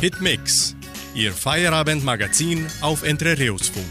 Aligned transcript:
Hitmix, 0.00 0.74
Ihr 1.14 1.30
Feierabendmagazin 1.30 2.66
auf 2.80 3.02
Entrerios-Funk. 3.02 3.84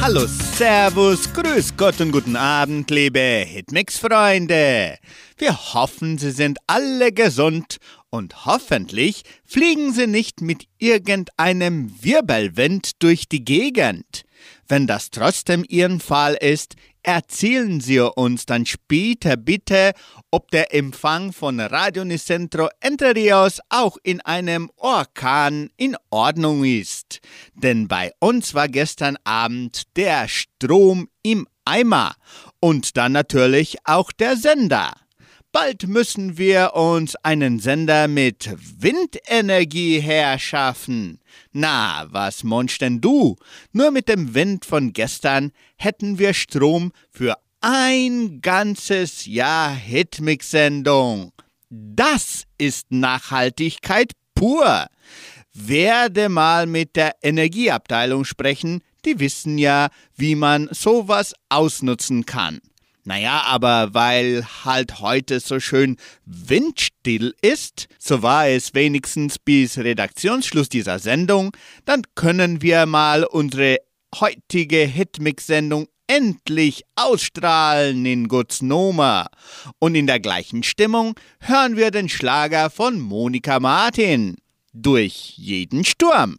Hallo, 0.00 0.26
Servus, 0.26 1.30
Grüß 1.34 1.76
Gott 1.76 2.00
und 2.00 2.10
guten 2.10 2.34
Abend, 2.34 2.90
liebe 2.90 3.20
Hitmix-Freunde. 3.20 4.96
Wir 5.36 5.74
hoffen, 5.74 6.16
Sie 6.16 6.30
sind 6.30 6.56
alle 6.66 7.12
gesund 7.12 7.76
und 8.08 8.46
hoffentlich 8.46 9.22
fliegen 9.44 9.92
Sie 9.92 10.06
nicht 10.06 10.40
mit 10.40 10.64
irgendeinem 10.78 11.94
Wirbelwind 12.02 13.02
durch 13.02 13.28
die 13.28 13.44
Gegend. 13.44 14.22
Wenn 14.66 14.86
das 14.86 15.10
trotzdem 15.10 15.62
Ihren 15.68 16.00
Fall 16.00 16.38
ist, 16.40 16.74
erzählen 17.02 17.80
Sie 17.80 18.00
uns 18.00 18.46
dann 18.46 18.64
später 18.64 19.36
bitte, 19.36 19.92
ob 20.30 20.50
der 20.50 20.72
Empfang 20.74 21.32
von 21.32 21.58
Radio 21.58 22.04
Nicentro 22.04 22.68
Entre 22.80 23.14
Rios 23.14 23.60
auch 23.68 23.96
in 24.02 24.20
einem 24.20 24.70
Orkan 24.76 25.70
in 25.76 25.96
Ordnung 26.10 26.64
ist. 26.64 27.20
Denn 27.54 27.88
bei 27.88 28.12
uns 28.20 28.54
war 28.54 28.68
gestern 28.68 29.16
Abend 29.24 29.82
der 29.96 30.28
Strom 30.28 31.08
im 31.22 31.48
Eimer 31.64 32.14
und 32.60 32.96
dann 32.96 33.12
natürlich 33.12 33.78
auch 33.84 34.12
der 34.12 34.36
Sender. 34.36 34.92
Bald 35.52 35.88
müssen 35.88 36.38
wir 36.38 36.74
uns 36.74 37.16
einen 37.16 37.58
Sender 37.58 38.06
mit 38.06 38.54
Windenergie 38.78 39.98
herschaffen. 39.98 41.20
Na, 41.50 42.06
was 42.08 42.44
monst 42.44 42.80
denn 42.82 43.00
du? 43.00 43.34
Nur 43.72 43.90
mit 43.90 44.08
dem 44.08 44.32
Wind 44.34 44.64
von 44.64 44.92
gestern 44.92 45.50
hätten 45.76 46.20
wir 46.20 46.34
Strom 46.34 46.92
für 47.10 47.36
ein 47.60 48.40
ganzes 48.40 49.26
Jahr 49.26 49.74
Hitmix-Sendung. 49.74 51.32
Das 51.68 52.44
ist 52.58 52.90
Nachhaltigkeit 52.90 54.12
pur. 54.34 54.86
Werde 55.52 56.28
mal 56.28 56.66
mit 56.66 56.96
der 56.96 57.16
Energieabteilung 57.22 58.24
sprechen, 58.24 58.82
die 59.04 59.20
wissen 59.20 59.58
ja, 59.58 59.88
wie 60.16 60.34
man 60.34 60.68
sowas 60.72 61.34
ausnutzen 61.48 62.24
kann. 62.26 62.60
Naja, 63.04 63.42
aber 63.46 63.94
weil 63.94 64.46
halt 64.64 65.00
heute 65.00 65.40
so 65.40 65.58
schön 65.58 65.96
windstill 66.26 67.34
ist, 67.40 67.88
so 67.98 68.22
war 68.22 68.46
es 68.48 68.74
wenigstens 68.74 69.38
bis 69.38 69.78
Redaktionsschluss 69.78 70.68
dieser 70.68 70.98
Sendung, 70.98 71.50
dann 71.86 72.02
können 72.14 72.62
wir 72.62 72.86
mal 72.86 73.24
unsere 73.24 73.78
heutige 74.14 74.78
Hitmix-Sendung 74.78 75.88
endlich 76.10 76.82
ausstrahlen 76.96 78.04
in 78.04 78.26
Gutsnoma. 78.26 79.28
Und 79.78 79.94
in 79.94 80.08
der 80.08 80.18
gleichen 80.18 80.64
Stimmung 80.64 81.14
hören 81.38 81.76
wir 81.76 81.92
den 81.92 82.08
Schlager 82.08 82.68
von 82.68 82.98
Monika 82.98 83.60
Martin. 83.60 84.36
Durch 84.72 85.34
jeden 85.36 85.84
Sturm. 85.84 86.38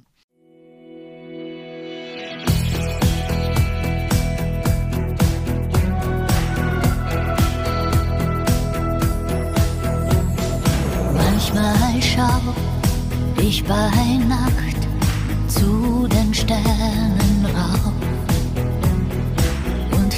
Manchmal 11.14 12.02
schau 12.02 13.42
ich 13.42 13.64
bei 13.64 14.18
Nacht 14.28 14.82
zu 15.48 16.08
den 16.08 16.34
Sternen 16.34 17.01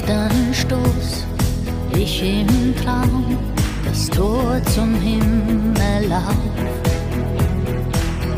dann 0.06 0.52
stoß 0.52 1.24
ich 1.96 2.22
im 2.22 2.74
Traum 2.82 3.38
das 3.84 4.08
Tor 4.10 4.60
zum 4.74 4.94
Himmel 4.94 6.12
auf. 6.12 6.34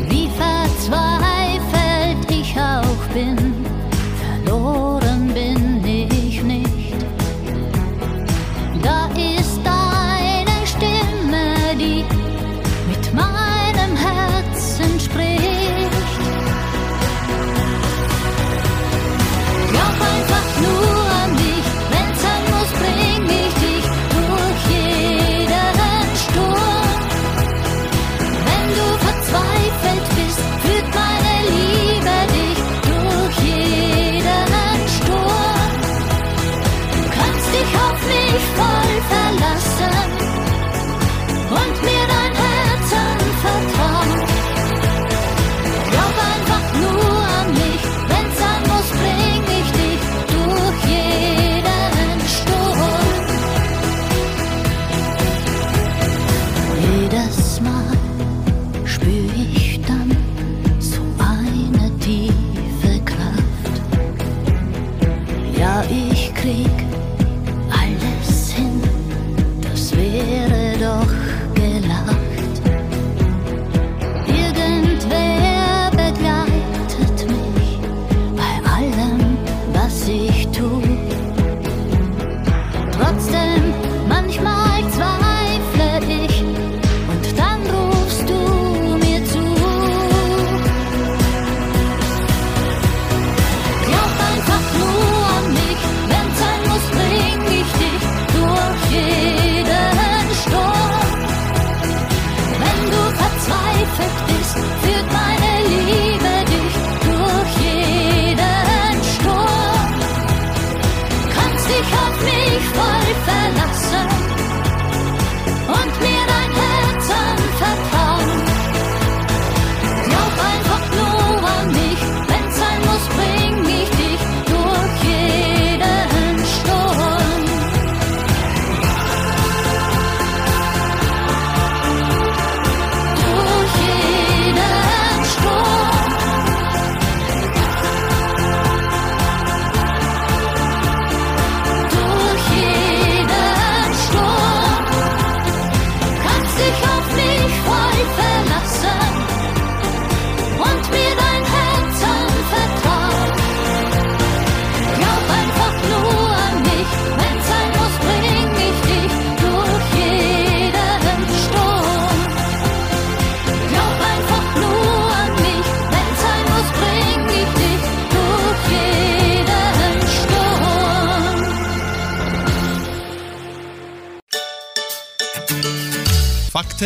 Wie 0.08 0.28
verzweifelt 0.28 2.31
ich 2.31 2.55
auch 2.58 3.14
bin, 3.14 3.36
verloren 4.23 5.05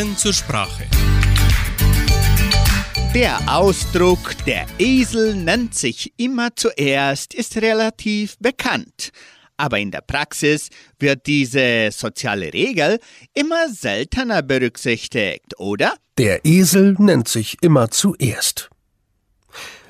Fakten 0.00 0.17
zur 0.17 0.32
Sprache. 0.32 0.85
Der 3.14 3.38
Ausdruck 3.47 4.35
der 4.47 4.67
Esel 4.79 5.35
nennt 5.35 5.75
sich 5.75 6.12
immer 6.17 6.55
zuerst 6.56 7.35
ist 7.35 7.56
relativ 7.58 8.38
bekannt. 8.38 9.11
Aber 9.56 9.79
in 9.79 9.91
der 9.91 10.00
Praxis 10.00 10.70
wird 10.99 11.26
diese 11.26 11.91
soziale 11.93 12.52
Regel 12.55 12.99
immer 13.35 13.69
seltener 13.69 14.43
berücksichtigt, 14.43 15.58
oder? 15.58 15.93
Der 16.17 16.47
Esel 16.47 16.97
nennt 16.99 17.29
sich 17.29 17.58
immer 17.61 17.91
zuerst. 17.91 18.70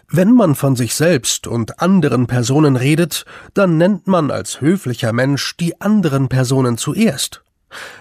Wenn 0.09 0.33
man 0.33 0.57
von 0.57 0.75
sich 0.75 0.95
selbst 0.95 1.47
und 1.47 1.81
anderen 1.81 2.27
Personen 2.27 2.75
redet, 2.75 3.25
dann 3.55 3.77
nennt 3.77 4.09
man 4.09 4.33
als 4.33 4.61
höflicher 4.61 5.13
Mensch 5.13 5.57
die 5.57 5.81
anderen 5.81 6.29
Personen 6.29 6.79
zuerst. 6.79 7.43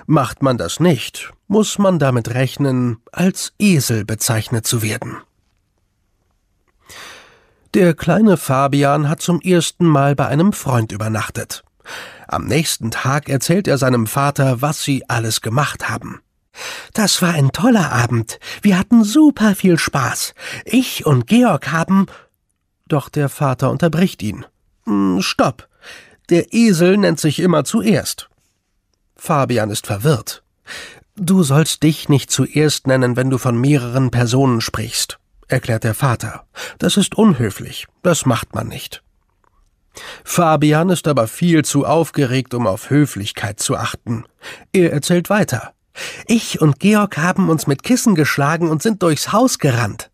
Macht 0.05 0.41
man 0.41 0.57
das 0.57 0.79
nicht, 0.79 1.31
muss 1.47 1.77
man 1.77 1.99
damit 1.99 2.33
rechnen, 2.33 2.97
als 3.11 3.53
Esel 3.59 4.05
bezeichnet 4.05 4.65
zu 4.65 4.81
werden. 4.81 5.17
Der 7.75 7.93
kleine 7.93 8.37
Fabian 8.37 9.09
hat 9.09 9.21
zum 9.21 9.41
ersten 9.41 9.85
Mal 9.85 10.15
bei 10.15 10.27
einem 10.27 10.53
Freund 10.53 10.91
übernachtet. 10.91 11.63
Am 12.27 12.45
nächsten 12.45 12.91
Tag 12.91 13.29
erzählt 13.29 13.67
er 13.67 13.77
seinem 13.77 14.07
Vater, 14.07 14.61
was 14.61 14.83
sie 14.83 15.07
alles 15.07 15.41
gemacht 15.41 15.89
haben. 15.89 16.21
Das 16.93 17.21
war 17.21 17.33
ein 17.33 17.51
toller 17.51 17.91
Abend. 17.91 18.39
Wir 18.61 18.77
hatten 18.77 19.03
super 19.03 19.55
viel 19.55 19.77
Spaß. 19.77 20.33
Ich 20.65 21.05
und 21.05 21.27
Georg 21.27 21.71
haben. 21.71 22.07
Doch 22.87 23.09
der 23.09 23.29
Vater 23.29 23.69
unterbricht 23.69 24.21
ihn. 24.23 24.45
Hm, 24.85 25.21
stopp. 25.21 25.67
Der 26.29 26.53
Esel 26.53 26.97
nennt 26.97 27.19
sich 27.19 27.39
immer 27.39 27.63
zuerst. 27.63 28.28
Fabian 29.19 29.69
ist 29.69 29.85
verwirrt. 29.85 30.43
Du 31.15 31.43
sollst 31.43 31.83
dich 31.83 32.07
nicht 32.07 32.31
zuerst 32.31 32.87
nennen, 32.87 33.17
wenn 33.17 33.29
du 33.29 33.37
von 33.37 33.59
mehreren 33.59 34.09
Personen 34.11 34.61
sprichst, 34.61 35.19
erklärt 35.47 35.83
der 35.83 35.93
Vater. 35.93 36.45
Das 36.77 36.95
ist 36.95 37.15
unhöflich. 37.15 37.87
Das 38.01 38.25
macht 38.25 38.55
man 38.55 38.67
nicht. 38.67 39.03
Fabian 40.23 40.89
ist 40.89 41.07
aber 41.07 41.27
viel 41.27 41.65
zu 41.65 41.85
aufgeregt, 41.85 42.53
um 42.53 42.65
auf 42.65 42.89
Höflichkeit 42.89 43.59
zu 43.59 43.75
achten. 43.75 44.23
Er 44.71 44.93
erzählt 44.93 45.29
weiter. 45.29 45.73
Ich 46.25 46.61
und 46.61 46.79
Georg 46.79 47.17
haben 47.17 47.49
uns 47.49 47.67
mit 47.67 47.83
Kissen 47.83 48.15
geschlagen 48.15 48.69
und 48.69 48.81
sind 48.81 49.03
durchs 49.03 49.33
Haus 49.33 49.59
gerannt. 49.59 50.09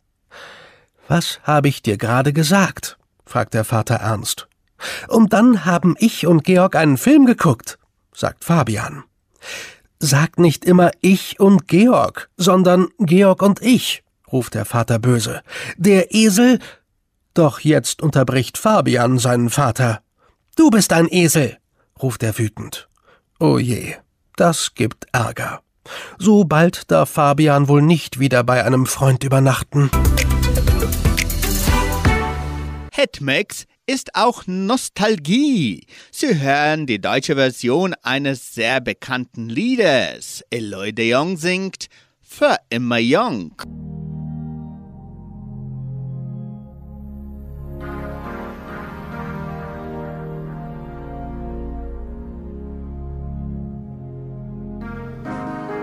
Was 1.08 1.40
habe 1.44 1.68
ich 1.68 1.84
dir 1.84 1.98
gerade 1.98 2.34
gesagt? 2.34 2.98
fragt 3.26 3.54
der 3.54 3.64
Vater 3.64 3.96
ernst. 3.96 4.48
Und 5.08 5.34
dann 5.34 5.66
haben 5.66 5.96
ich 6.00 6.26
und 6.26 6.44
Georg 6.44 6.76
einen 6.76 6.98
Film 6.98 7.26
geguckt, 7.28 7.78
sagt 8.16 8.44
Fabian. 8.44 9.04
Sag 10.00 10.40
nicht 10.40 10.66
immer 10.66 10.92
ich 11.02 11.40
und 11.40 11.68
Georg, 11.68 12.30
sondern 12.38 12.88
Georg 13.00 13.42
und 13.42 13.62
ich, 13.62 14.04
ruft 14.32 14.54
der 14.54 14.66
Vater 14.66 15.00
böse. 15.00 15.42
Der 15.78 16.14
Esel. 16.14 16.60
Doch 17.34 17.60
jetzt 17.60 18.02
unterbricht 18.02 18.58
Fabian 18.58 19.20
seinen 19.20 19.50
Vater. 19.50 20.02
Du 20.56 20.70
bist 20.70 20.94
ein 20.94 21.08
Esel, 21.10 21.58
ruft 22.02 22.24
er 22.24 22.38
wütend. 22.38 22.88
Oh 23.40 23.58
je, 23.58 23.96
das 24.38 24.74
gibt 24.74 25.08
Ärger. 25.12 25.62
So 26.18 26.46
bald 26.46 26.90
darf 26.92 27.10
Fabian 27.10 27.68
wohl 27.68 27.82
nicht 27.82 28.20
wieder 28.20 28.44
bei 28.44 28.64
einem 28.64 28.86
Freund 28.86 29.24
übernachten. 29.24 29.92
Hetmax 32.92 33.66
ist 33.88 34.16
auch 34.16 34.44
Nostalgie. 34.48 35.86
Sie 36.12 36.40
hören 36.40 36.88
die 36.88 37.00
deutsche 37.00 37.36
Version 37.36 37.94
eines 38.02 38.56
sehr 38.56 38.82
bekannten 38.82 39.50
Liedes. 39.50 40.44
Eloy 40.50 40.92
de 40.94 41.10
Jong 41.10 41.38
singt 41.38 41.88
Für 42.22 42.58
immer 42.70 42.98
jung. 42.98 43.54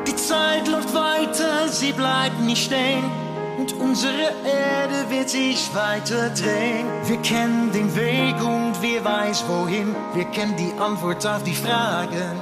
Die 0.06 0.16
Zeit 0.16 0.66
läuft 0.66 0.92
weiter, 0.92 1.68
sie 1.68 1.92
bleibt 1.92 2.40
nicht 2.40 2.64
stehen. 2.64 3.31
Und 3.62 3.74
unsere 3.74 4.32
Erde 4.44 5.08
wird 5.08 5.30
sich 5.30 5.72
weiter 5.72 6.30
drehen. 6.30 6.84
Wir 7.06 7.18
kennen 7.18 7.70
den 7.70 7.94
Weg 7.94 8.34
und 8.44 8.82
wir 8.82 9.04
weiß 9.04 9.44
wohin. 9.46 9.94
Wir 10.14 10.24
kennen 10.24 10.56
die 10.56 10.72
Antwort 10.80 11.24
auf 11.24 11.44
die 11.44 11.54
Fragen. 11.54 12.34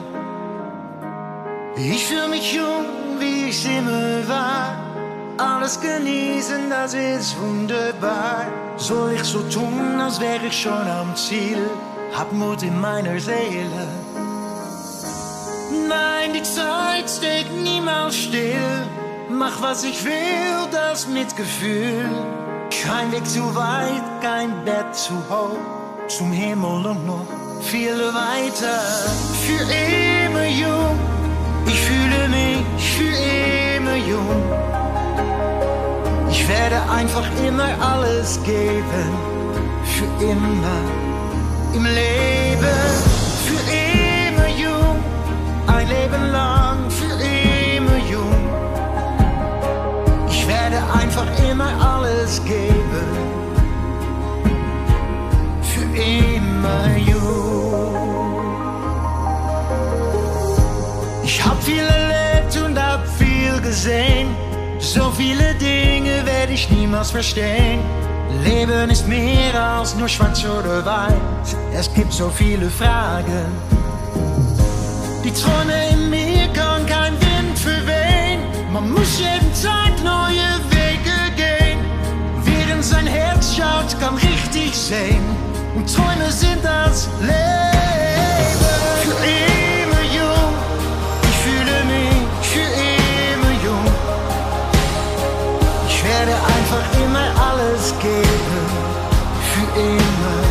Ich 1.76 2.06
fühle 2.06 2.28
mich 2.28 2.54
jung, 2.54 2.86
wie 3.18 3.50
ich 3.50 3.66
immer 3.66 4.26
war. 4.28 4.78
Alles 5.36 5.78
genießen, 5.78 6.70
das 6.70 6.94
ist 6.94 7.38
wunderbar. 7.38 8.46
Soll 8.78 9.12
ich 9.12 9.24
so 9.24 9.42
tun, 9.42 10.00
als 10.00 10.18
wäre 10.22 10.46
ich 10.46 10.58
schon 10.58 10.88
am 10.88 11.14
Ziel? 11.16 11.68
Hab 12.16 12.32
Mut 12.32 12.62
in 12.62 12.80
meiner 12.80 13.20
Seele. 13.20 13.88
Nein, 15.86 16.32
die 16.32 16.42
Zeit 16.42 17.10
steht 17.10 17.52
niemals 17.62 18.16
still. 18.16 18.86
Mach 19.32 19.62
was 19.62 19.84
ich 19.84 20.04
will, 20.04 20.68
das 20.72 21.06
mit 21.06 21.36
Gefühl. 21.36 22.10
Kein 22.82 23.12
Weg 23.12 23.26
zu 23.26 23.54
weit, 23.54 24.02
kein 24.20 24.64
Bett 24.64 24.94
zu 24.94 25.14
hoch. 25.30 25.56
Zum 26.08 26.32
Himmel 26.32 26.86
und 26.86 27.06
noch 27.06 27.26
viel 27.60 27.98
weiter. 28.12 28.80
Für 29.46 29.62
immer 29.62 30.46
jung, 30.46 30.98
ich 31.66 31.80
fühle 31.80 32.28
mich 32.28 32.90
für 32.96 33.16
immer 33.76 33.96
jung. 33.96 34.42
Ich 36.30 36.48
werde 36.48 36.80
einfach 36.90 37.28
immer 37.46 37.70
alles 37.80 38.40
geben. 38.42 39.10
Für 39.84 40.24
immer 40.24 40.80
im 41.74 41.84
Leben. 41.84 43.09
Einfach 51.20 51.50
immer 51.50 51.70
alles 51.80 52.42
geben. 52.44 53.06
Für 55.62 56.00
immer 56.00 56.96
jung. 56.96 58.40
Ich 61.22 61.44
hab 61.44 61.62
viel 61.62 61.84
erlebt 61.84 62.56
und 62.64 62.78
hab 62.78 63.06
viel 63.06 63.60
gesehen. 63.60 64.28
So 64.78 65.10
viele 65.10 65.54
Dinge 65.54 66.24
werde 66.24 66.52
ich 66.52 66.70
niemals 66.70 67.10
verstehen. 67.10 67.80
Leben 68.44 68.90
ist 68.90 69.06
mehr 69.06 69.54
als 69.78 69.94
nur 69.96 70.08
schwarz 70.08 70.44
oder 70.44 70.84
weiß. 70.84 71.56
Es 71.72 71.92
gibt 71.92 72.12
so 72.12 72.30
viele 72.30 72.70
Fragen. 72.70 73.46
Die 75.24 75.32
Träume 75.32 75.90
in 75.92 76.08
mir 76.08 76.48
kann 76.54 76.86
kein 76.86 77.12
Wind 77.20 77.58
verwehen. 77.58 78.40
Man 78.72 78.90
muss 78.92 79.18
jeden 79.18 79.52
Tag 79.62 79.92
neue 80.02 80.70
Wege. 80.70 80.79
Während 82.80 82.94
sein 82.94 83.06
Herz 83.08 83.56
schaut, 83.56 84.00
kann 84.00 84.14
richtig 84.14 84.74
sehen. 84.74 85.22
Und 85.76 85.94
Träume 85.94 86.32
sind 86.32 86.64
das 86.64 87.10
Leben. 87.20 88.56
Für 89.02 89.16
immer 89.20 90.02
jung, 90.16 90.54
ich 91.28 91.36
fühle 91.44 91.84
mich 91.84 92.16
für 92.40 92.60
immer 92.64 93.52
jung. 93.62 93.92
Ich 95.88 96.04
werde 96.04 96.32
einfach 96.32 96.86
immer 97.04 97.26
alles 97.52 97.92
geben. 98.00 98.64
Für 99.52 99.80
immer 99.80 100.49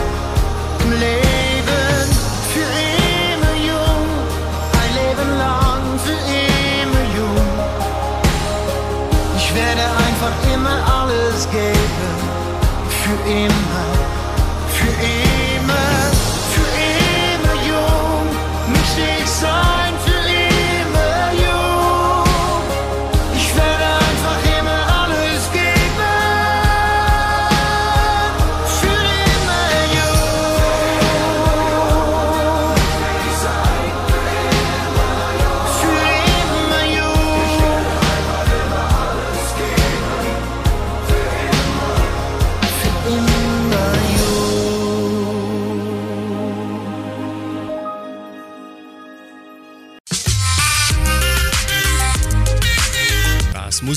Für 13.30 13.69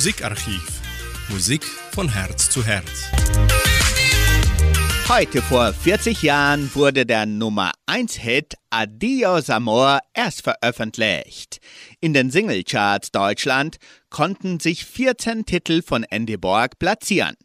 Musikarchiv. 0.02 0.80
Musik 1.28 1.64
von 1.92 2.12
Herz 2.12 2.50
zu 2.50 2.64
Herz. 2.64 3.04
Heute 5.08 5.40
vor 5.40 5.72
40 5.72 6.24
Jahren 6.24 6.74
wurde 6.74 7.06
der 7.06 7.24
Nummer 7.24 7.70
1 7.86 8.16
Hit 8.16 8.54
Adios 8.70 9.48
Amor 9.48 10.00
erst 10.12 10.42
veröffentlicht. 10.42 11.60
In 12.00 12.14
den 12.14 12.32
Singlecharts 12.32 13.12
Deutschland 13.12 13.76
konnten 14.10 14.58
sich 14.58 14.84
14 14.86 15.46
Titel 15.46 15.82
von 15.82 16.02
Andy 16.02 16.36
Borg 16.36 16.80
platzieren. 16.80 17.36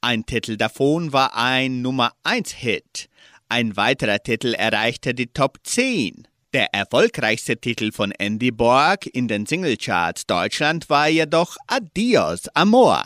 Ein 0.00 0.24
Titel 0.24 0.56
davon 0.56 1.12
war 1.12 1.36
ein 1.36 1.82
Nummer 1.82 2.12
1 2.22 2.52
Hit. 2.52 3.10
Ein 3.50 3.76
weiterer 3.76 4.22
Titel 4.22 4.54
erreichte 4.54 5.12
die 5.12 5.26
Top 5.26 5.58
10. 5.62 6.26
Der 6.54 6.72
erfolgreichste 6.72 7.58
Titel 7.58 7.92
von 7.92 8.10
Andy 8.10 8.50
Borg 8.50 9.04
in 9.04 9.28
den 9.28 9.44
Singlecharts 9.44 10.26
Deutschland 10.26 10.88
war 10.88 11.06
jedoch 11.06 11.58
Adios 11.66 12.48
Amor. 12.54 13.04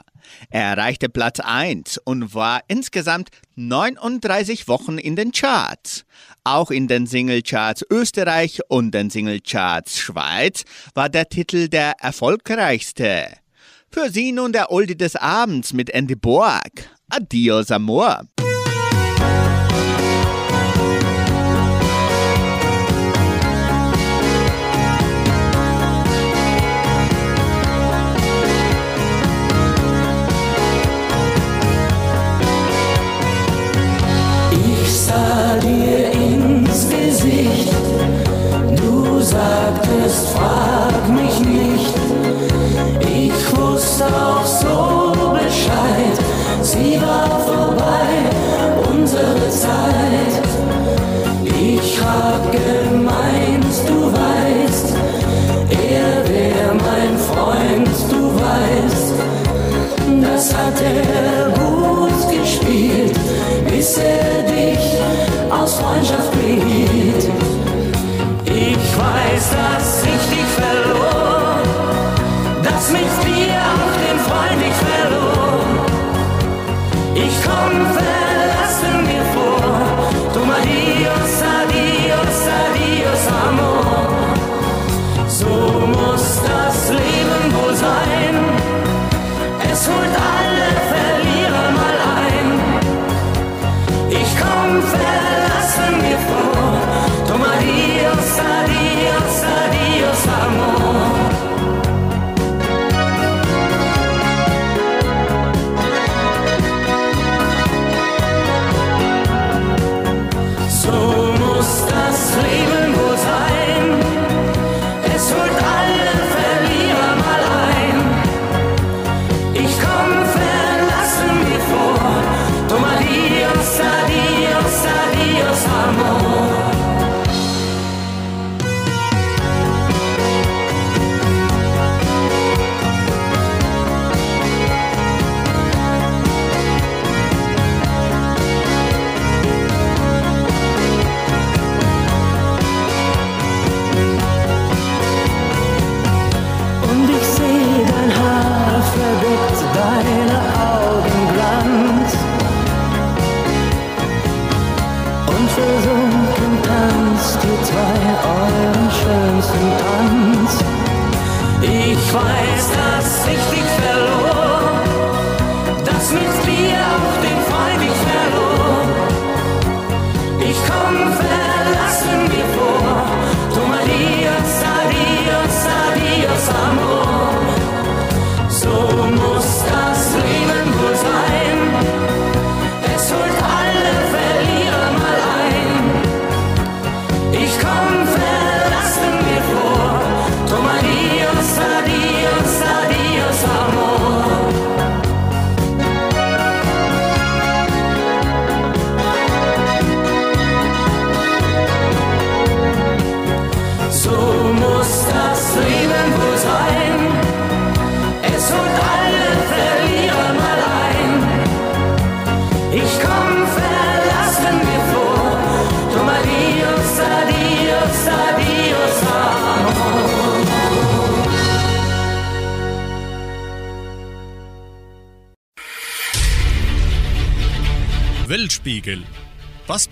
Er 0.51 0.63
erreichte 0.63 1.09
Platz 1.09 1.41
1 1.41 1.99
und 2.05 2.37
war 2.37 2.61
insgesamt 2.69 3.31
39 3.57 4.69
Wochen 4.69 4.97
in 4.97 5.17
den 5.17 5.33
Charts. 5.33 6.05
Auch 6.45 6.71
in 6.71 6.87
den 6.87 7.07
Singlecharts 7.07 7.85
Österreich 7.91 8.61
und 8.69 8.93
den 8.93 9.11
Singlecharts 9.11 9.99
Schweiz 9.99 10.63
war 10.95 11.09
der 11.09 11.29
Titel 11.29 11.67
der 11.67 11.95
erfolgreichste. 11.99 13.27
Für 13.91 14.09
Sie 14.09 14.31
nun 14.31 14.53
der 14.53 14.71
Oldie 14.71 14.97
des 14.97 15.17
Abends 15.17 15.73
mit 15.73 15.91
Andy 15.91 16.15
Borg. 16.15 16.89
Adios 17.11 17.73
Amor. 17.73 18.23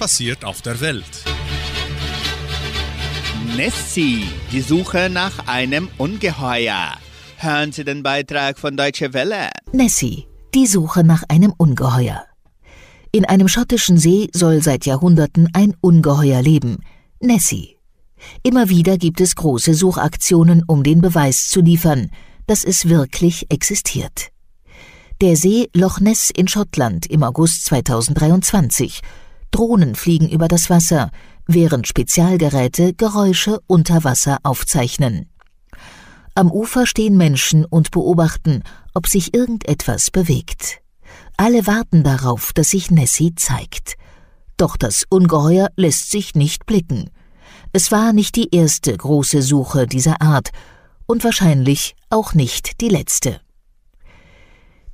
Passiert 0.01 0.47
auf 0.47 0.63
der 0.63 0.81
Welt? 0.81 1.25
Nessie, 3.55 4.25
die 4.51 4.63
Suche 4.63 5.11
nach 5.11 5.47
einem 5.47 5.91
Ungeheuer. 5.99 6.95
Hören 7.37 7.71
Sie 7.73 7.85
den 7.85 8.03
Beitrag 8.03 8.59
von 8.59 8.79
Deutsche 8.79 9.13
Welle. 9.13 9.51
Nessie, 9.73 10.27
die 10.55 10.67
Suche 10.67 11.05
nach 11.05 11.25
einem 11.29 11.53
Ungeheuer. 11.55 12.25
In 13.13 13.27
einem 13.27 13.47
schottischen 13.47 13.99
See 13.99 14.31
soll 14.33 14.63
seit 14.63 14.87
Jahrhunderten 14.87 15.51
ein 15.53 15.77
Ungeheuer 15.83 16.41
leben, 16.41 16.79
Nessie. 17.21 17.77
Immer 18.43 18.71
wieder 18.71 18.97
gibt 18.97 19.21
es 19.21 19.37
große 19.37 19.75
Suchaktionen, 19.75 20.65
um 20.67 20.83
den 20.83 21.03
Beweis 21.03 21.51
zu 21.51 21.61
liefern, 21.61 22.11
dass 22.47 22.65
es 22.65 22.89
wirklich 22.89 23.51
existiert. 23.51 24.29
Der 25.21 25.37
See 25.37 25.69
Loch 25.75 26.01
Ness 26.01 26.31
in 26.35 26.49
Schottland 26.49 27.05
im 27.05 27.23
August 27.23 27.67
2023. 27.67 29.03
Drohnen 29.51 29.95
fliegen 29.95 30.29
über 30.29 30.49
das 30.49 30.71
Wasser, 30.71 31.11
während 31.47 31.87
Spezialgeräte 31.87 32.95
Geräusche 32.95 33.61
unter 33.67 34.05
Wasser 34.05 34.39
aufzeichnen. 34.43 35.29
Am 36.35 36.51
Ufer 36.51 36.87
stehen 36.87 37.17
Menschen 37.17 37.65
und 37.65 37.91
beobachten, 37.91 38.63
ob 38.95 39.09
sich 39.09 39.35
irgendetwas 39.35 40.11
bewegt. 40.11 40.81
Alle 41.37 41.67
warten 41.67 42.05
darauf, 42.05 42.53
dass 42.53 42.71
sich 42.71 42.91
Nessie 42.91 43.35
zeigt. 43.35 43.97
Doch 44.57 44.77
das 44.77 45.05
Ungeheuer 45.09 45.71
lässt 45.77 46.11
sich 46.11 46.35
nicht 46.35 46.67
blicken. 46.67 47.11
Es 47.73 47.91
war 47.91 48.13
nicht 48.13 48.37
die 48.37 48.55
erste 48.55 48.97
große 48.97 49.43
Suche 49.43 49.87
dieser 49.87 50.21
Art 50.23 50.51
und 51.07 51.25
wahrscheinlich 51.25 51.97
auch 52.11 52.35
nicht 52.35 52.81
die 52.81 52.89
letzte. 52.89 53.41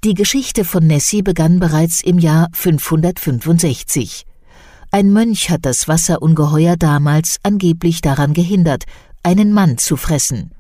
Die 0.05 0.15
Geschichte 0.15 0.65
von 0.65 0.87
Nessie 0.87 1.23
begann 1.23 1.59
bereits 1.59 2.01
im 2.01 2.19
Jahr 2.19 2.49
565. 2.53 4.25
Ein 4.97 5.13
Mönch 5.13 5.51
hat 5.51 5.67
das 5.67 5.89
Wasserungeheuer 5.89 6.79
damals 6.79 7.37
angeblich 7.43 8.01
daran 8.01 8.33
gehindert, 8.33 8.85
einen 9.23 9.53
Mann 9.53 9.77
zu 9.77 9.99
fressen. 9.99 10.53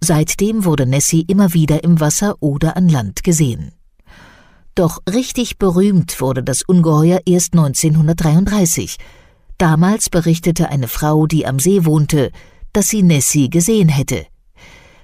Seitdem 0.00 0.64
wurde 0.64 0.86
Nessie 0.86 1.26
immer 1.28 1.52
wieder 1.52 1.84
im 1.84 2.00
Wasser 2.00 2.36
oder 2.40 2.78
an 2.78 2.88
Land 2.88 3.24
gesehen. 3.24 3.72
Doch 4.74 5.02
richtig 5.06 5.58
berühmt 5.58 6.18
wurde 6.22 6.42
das 6.42 6.62
Ungeheuer 6.62 7.20
erst 7.26 7.52
1933. 7.52 8.96
Damals 9.58 10.08
berichtete 10.08 10.70
eine 10.70 10.88
Frau, 10.88 11.26
die 11.26 11.44
am 11.44 11.58
See 11.58 11.84
wohnte, 11.84 12.30
dass 12.72 12.88
sie 12.88 13.02
Nessie 13.02 13.50
gesehen 13.50 13.90
hätte. 13.90 14.24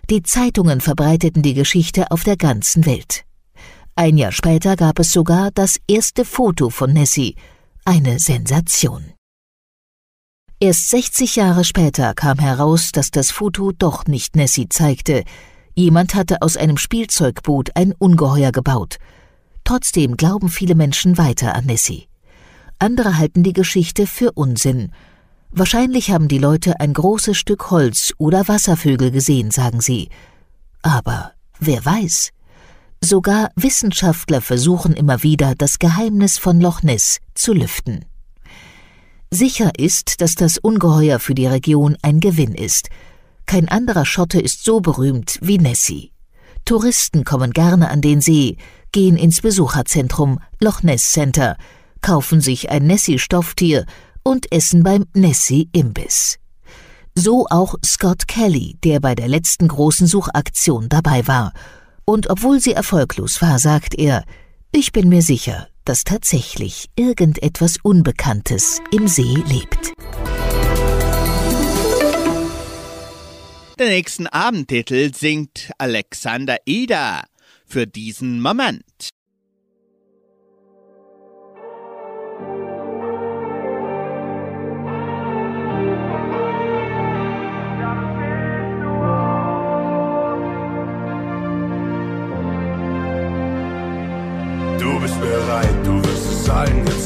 Die 0.08 0.22
Zeitungen 0.22 0.80
verbreiteten 0.80 1.42
die 1.42 1.52
Geschichte 1.52 2.10
auf 2.10 2.25
der 2.25 2.38
ganzen 2.38 2.87
Welt. 2.87 3.26
Ein 3.94 4.16
Jahr 4.16 4.32
später 4.32 4.75
gab 4.76 4.99
es 5.00 5.12
sogar 5.12 5.50
das 5.50 5.76
erste 5.87 6.25
Foto 6.25 6.70
von 6.70 6.94
Nessie, 6.94 7.37
eine 7.90 8.20
Sensation. 8.20 9.02
Erst 10.61 10.90
60 10.90 11.35
Jahre 11.35 11.64
später 11.64 12.14
kam 12.14 12.38
heraus, 12.38 12.92
dass 12.92 13.11
das 13.11 13.32
Foto 13.32 13.73
doch 13.73 14.04
nicht 14.06 14.37
Nessie 14.37 14.68
zeigte. 14.68 15.25
Jemand 15.75 16.14
hatte 16.14 16.40
aus 16.40 16.56
einem 16.56 16.76
Spielzeugboot 16.76 17.70
ein 17.75 17.92
Ungeheuer 17.99 18.52
gebaut. 18.52 18.99
Trotzdem 19.64 20.16
glauben 20.16 20.50
viele 20.50 20.76
Menschen 20.76 21.18
weiter 21.18 21.56
an 21.56 21.64
Nessie. 21.64 22.06
Andere 22.78 23.18
halten 23.18 23.42
die 23.42 23.54
Geschichte 23.54 24.06
für 24.06 24.30
Unsinn. 24.35 24.92
Wahrscheinlich 25.50 26.12
haben 26.12 26.28
die 26.28 26.38
Leute 26.38 26.78
ein 26.78 26.92
großes 26.92 27.37
Stück 27.37 27.73
Holz 27.73 28.12
oder 28.18 28.47
Wasservögel 28.47 29.11
gesehen, 29.11 29.50
sagen 29.50 29.80
sie. 29.80 30.11
Aber 30.82 31.32
wer 31.59 31.85
weiß? 31.85 32.30
Sogar 33.02 33.50
Wissenschaftler 33.57 34.42
versuchen 34.42 34.92
immer 34.92 35.23
wieder, 35.23 35.54
das 35.57 35.78
Geheimnis 35.78 36.37
von 36.37 36.61
Loch 36.61 36.83
Ness 36.83 37.19
zu 37.35 37.54
lüften. 37.54 38.04
Sicher 39.30 39.71
ist, 39.78 40.21
dass 40.21 40.35
das 40.35 40.59
Ungeheuer 40.59 41.19
für 41.19 41.35
die 41.35 41.47
Region 41.47 41.97
ein 42.02 42.21
Gewinn 42.21 42.54
ist. 42.54 42.90
Kein 43.47 43.69
anderer 43.69 44.04
Schotte 44.04 44.38
ist 44.38 44.64
so 44.64 44.80
berühmt 44.80 45.38
wie 45.40 45.59
Nessie. 45.59 46.12
Touristen 46.66 47.25
kommen 47.25 47.52
gerne 47.52 47.90
an 47.90 48.02
den 48.02 48.21
See, 48.21 48.59
gehen 48.92 49.16
ins 49.16 49.40
Besucherzentrum 49.40 50.38
Loch 50.61 50.83
Ness 50.83 51.12
Center, 51.12 51.57
kaufen 52.02 52.42
sich 52.42 52.71
ein 52.71 52.87
Nessie-Stofftier 52.87 53.87
und 54.23 54.52
essen 54.52 54.83
beim 54.83 55.07
Nessie-Imbiss. 55.14 56.38
So 57.14 57.47
auch 57.49 57.76
Scott 57.85 58.28
Kelly, 58.28 58.76
der 58.85 59.00
bei 59.00 59.14
der 59.14 59.28
letzten 59.28 59.69
großen 59.69 60.07
Suchaktion 60.07 60.88
dabei 60.90 61.26
war. 61.26 61.54
Und 62.10 62.28
obwohl 62.28 62.58
sie 62.58 62.72
erfolglos 62.72 63.40
war, 63.40 63.60
sagt 63.60 63.94
er, 63.94 64.24
ich 64.72 64.90
bin 64.90 65.08
mir 65.08 65.22
sicher, 65.22 65.68
dass 65.84 66.02
tatsächlich 66.02 66.86
irgendetwas 66.96 67.76
Unbekanntes 67.84 68.80
im 68.90 69.06
See 69.06 69.36
lebt. 69.46 69.92
Den 73.78 73.86
nächsten 73.86 74.26
Abendtitel 74.26 75.14
singt 75.14 75.70
Alexander 75.78 76.56
Ida 76.64 77.22
für 77.64 77.86
diesen 77.86 78.40
Moment. 78.40 79.10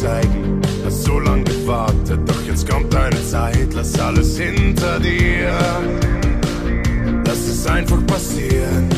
Zeigen. 0.04 0.60
Hast 0.84 1.04
so 1.04 1.18
lange 1.18 1.44
gewartet, 1.44 2.20
doch 2.26 2.42
jetzt 2.46 2.68
kommt 2.68 2.92
deine 2.92 3.22
Zeit. 3.26 3.72
Lass 3.74 3.98
alles 3.98 4.38
hinter 4.38 5.00
dir. 5.00 5.52
Lass 7.26 7.48
es 7.48 7.66
einfach 7.66 8.04
passieren. 8.06 8.88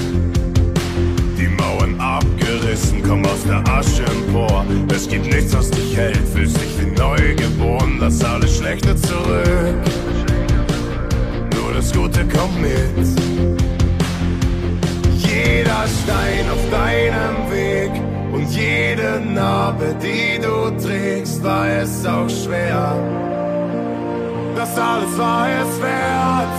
Die 1.38 1.48
Mauern 1.48 1.98
abgerissen, 2.00 3.02
komm 3.06 3.24
aus 3.24 3.44
der 3.46 3.62
Asche 3.72 4.04
empor. 4.04 4.64
Es 4.92 5.08
gibt 5.08 5.26
nichts, 5.26 5.56
was 5.56 5.70
dich 5.70 5.96
hält, 5.96 6.26
fühlst 6.32 6.56
dich 6.56 6.72
wie 6.80 6.90
neu 6.98 7.34
geboren. 7.36 7.98
Lass 8.00 8.24
alles 8.24 8.56
Schlechte 8.56 8.96
zurück. 8.96 9.76
Nur 11.54 11.74
das 11.74 11.92
Gute 11.92 12.24
kommt 12.26 12.60
mit. 12.60 13.06
Jeder 15.18 15.84
Stein 16.02 16.44
auf 16.50 16.70
deinem 16.70 17.50
Weg 17.50 18.05
und 18.36 18.50
jede 18.50 19.20
Narbe, 19.20 19.94
die 20.02 20.38
du 20.38 20.70
trägst, 20.82 21.42
war 21.42 21.66
es 21.68 22.04
auch 22.04 22.28
schwer. 22.28 22.94
Das 24.54 24.78
alles 24.78 25.18
war 25.18 25.48
es 25.48 25.80
wert. 25.80 26.58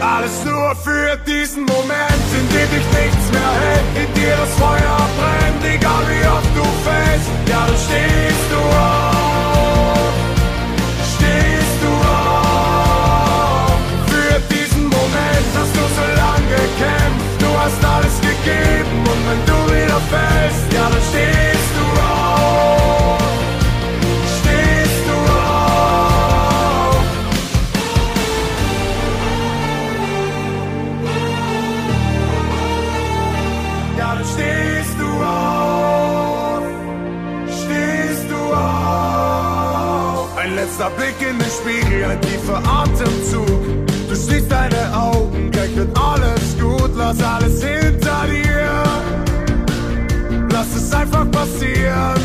Alles 0.00 0.44
nur 0.44 0.74
für 0.76 1.16
diesen 1.26 1.64
Moment, 1.64 2.26
in 2.38 2.46
dem 2.54 2.68
dich 2.74 2.88
nichts 3.00 3.26
mehr 3.32 3.54
hält, 3.64 3.88
in 4.02 4.14
dir 4.14 4.36
das 4.36 4.52
Feuer 4.54 4.98
brennt, 5.18 5.62
egal 5.74 6.04
wie 6.10 6.26
oft 6.36 6.52
du 6.58 6.64
fällst. 6.86 7.30
Ja, 7.48 7.64
dann 7.66 7.80
stehst 7.86 8.48
du 8.54 8.60
auf, 8.90 10.14
stehst 11.14 11.78
du 11.84 11.92
auf. 12.10 13.78
Für 14.12 14.36
diesen 14.54 14.84
Moment 14.98 15.48
hast 15.58 15.74
du 15.78 15.84
so 15.98 16.06
lange 16.22 16.54
gekämpft, 16.64 17.34
du 17.38 17.50
hast 17.62 17.80
alles 17.94 18.16
gegeben 18.20 18.98
und 19.12 19.20
wenn 19.28 19.42
du 19.50 19.58
wieder 19.72 20.00
fällst, 20.12 20.73
letzter 40.84 40.90
Blick 40.90 41.28
in 41.28 41.38
den 41.38 41.50
Spiegel, 41.50 42.04
ein 42.04 42.20
tiefer 42.20 42.62
Atemzug. 42.66 43.46
Du 44.08 44.14
schließt 44.14 44.50
deine 44.50 44.96
Augen, 44.96 45.50
gleich 45.50 45.74
wird 45.76 45.96
alles 45.98 46.56
gut, 46.60 46.90
lass 46.96 47.22
alles 47.22 47.62
hinter 47.62 48.26
dir. 48.26 48.82
Lass 50.50 50.74
es 50.76 50.92
einfach 50.92 51.30
passieren. 51.30 52.20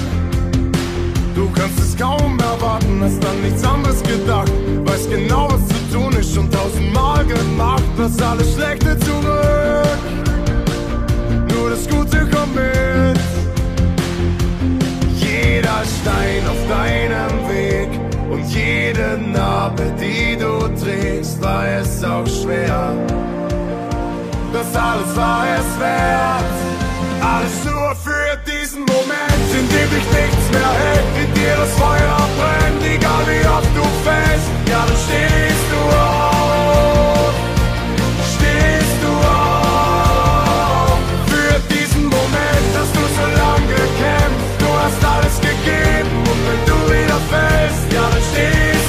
Du 1.36 1.50
kannst 1.52 1.80
es 1.80 1.98
kaum 1.98 2.38
erwarten, 2.40 3.02
hast 3.02 3.26
an 3.26 3.42
nichts 3.42 3.64
anderes 3.64 4.04
gedacht. 4.04 4.52
Weißt 4.86 5.10
genau, 5.10 5.50
was 5.52 5.68
zu 5.68 5.98
tun 5.98 6.14
ist, 6.14 6.34
schon 6.34 6.50
tausendmal 6.52 7.26
gemacht. 7.26 7.84
Lass 7.98 8.22
alles 8.22 8.54
Schlechte 8.54 8.98
zurück. 9.00 10.00
Nur 11.54 11.70
das 11.70 11.88
Gute 11.88 12.28
kommt 12.30 12.56
mit. 12.56 13.20
Jeder 15.16 15.84
Stein 15.86 16.44
auf 16.48 16.68
deinem 16.68 17.48
Weg 17.50 18.09
und 18.30 18.46
jede 18.50 19.18
Narbe, 19.34 19.84
die 20.00 20.38
du 20.38 20.68
trägst, 20.82 21.42
war 21.42 21.66
es 21.68 22.04
auch 22.04 22.28
schwer. 22.28 22.94
Das 24.54 24.76
alles 24.76 25.16
war 25.16 25.46
es 25.58 25.80
wert. 25.80 26.58
Alles 27.22 27.64
nur 27.66 27.96
für 27.96 28.38
diesen 28.50 28.82
Moment, 28.82 29.48
in 29.52 29.68
dem 29.68 29.90
dich 29.90 30.08
nichts 30.20 30.46
mehr 30.52 30.74
hält, 30.84 31.06
in 31.24 31.34
dir 31.34 31.56
das 31.58 31.72
Feuer 31.74 32.18
brennt, 32.38 32.82
egal 32.84 33.24
wie 33.28 33.46
oft 33.48 33.74
du 33.76 33.84
fällst. 34.04 34.48
Ja, 34.70 34.86
dann 34.88 35.00
stehst 35.06 35.68
du 35.74 35.82
auf, 35.98 37.34
stehst 38.36 39.00
du 39.04 39.14
auf. 39.28 41.00
Für 41.28 41.60
diesen 41.74 42.04
Moment 42.06 42.70
hast 42.78 42.96
du 42.96 43.04
so 43.18 43.26
lange 43.42 43.68
gekämpft, 43.68 44.52
du 44.60 44.68
hast 44.82 45.02
alles 45.06 45.36
gegeben 45.42 45.99
fällst, 47.70 47.94
ja, 47.94 48.10
dann 48.10 48.22
stehst 48.22 48.89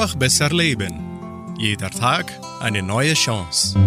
einfach 0.00 0.16
besser 0.16 0.48
leben. 0.48 1.54
Jeder 1.58 1.90
Tag 1.90 2.32
eine 2.58 2.82
neue 2.82 3.12
Chance. 3.12 3.78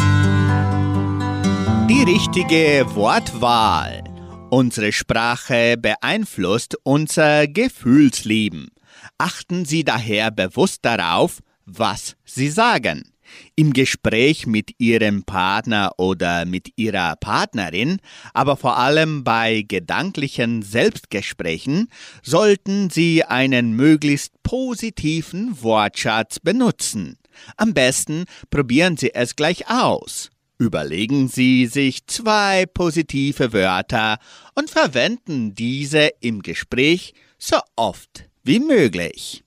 Die 1.89 2.03
richtige 2.03 2.85
Wortwahl. 2.93 4.03
Unsere 4.51 4.91
Sprache 4.91 5.75
beeinflusst 5.75 6.77
unser 6.83 7.47
Gefühlsleben. 7.47 8.69
Achten 9.17 9.65
Sie 9.65 9.83
daher 9.83 10.29
bewusst 10.29 10.85
darauf, 10.85 11.39
was 11.65 12.15
Sie 12.25 12.49
sagen. 12.49 13.12
Im 13.55 13.73
Gespräch 13.73 14.47
mit 14.47 14.71
Ihrem 14.79 15.23
Partner 15.23 15.91
oder 15.97 16.45
mit 16.45 16.69
Ihrer 16.75 17.15
Partnerin, 17.15 17.99
aber 18.33 18.57
vor 18.57 18.77
allem 18.77 19.23
bei 19.23 19.63
gedanklichen 19.67 20.61
Selbstgesprächen, 20.61 21.89
sollten 22.21 22.89
Sie 22.89 23.23
einen 23.23 23.73
möglichst 23.75 24.41
positiven 24.43 25.61
Wortschatz 25.61 26.39
benutzen. 26.39 27.17
Am 27.57 27.73
besten 27.73 28.25
probieren 28.49 28.97
Sie 28.97 29.13
es 29.13 29.35
gleich 29.35 29.69
aus. 29.69 30.29
Überlegen 30.59 31.27
Sie 31.27 31.65
sich 31.65 32.05
zwei 32.07 32.65
positive 32.65 33.53
Wörter 33.53 34.17
und 34.55 34.69
verwenden 34.69 35.55
diese 35.55 36.11
im 36.21 36.41
Gespräch 36.41 37.13
so 37.37 37.57
oft 37.75 38.25
wie 38.43 38.59
möglich. 38.59 39.43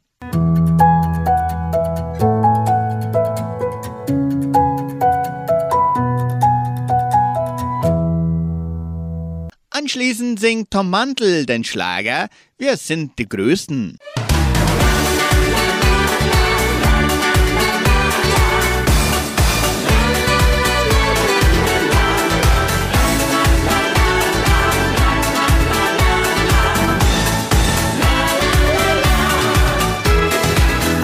Anschließend 9.87 10.41
singt 10.41 10.73
Tom 10.73 10.91
Mantel 10.91 11.47
den 11.47 11.63
Schlager 11.63 12.29
Wir 12.59 12.77
sind 12.77 13.21
die 13.21 13.29
Größten. 13.29 13.99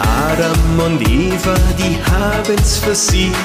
Adam 0.01 0.81
und 0.85 1.09
Eva, 1.09 1.55
die 1.79 2.03
haben's 2.11 2.79
versiegt. 2.79 3.37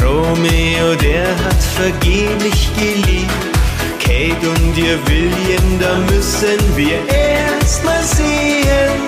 Romeo, 0.00 0.94
der 0.94 1.26
hat 1.44 1.60
vergeblich 1.60 2.70
geliebt. 2.76 3.59
Kate 4.10 4.48
und 4.48 4.76
ihr 4.76 4.98
William, 5.06 5.78
da 5.78 5.96
müssen 6.12 6.58
wir 6.74 6.98
erst 7.08 7.84
mal 7.84 8.02
sehen. 8.02 9.00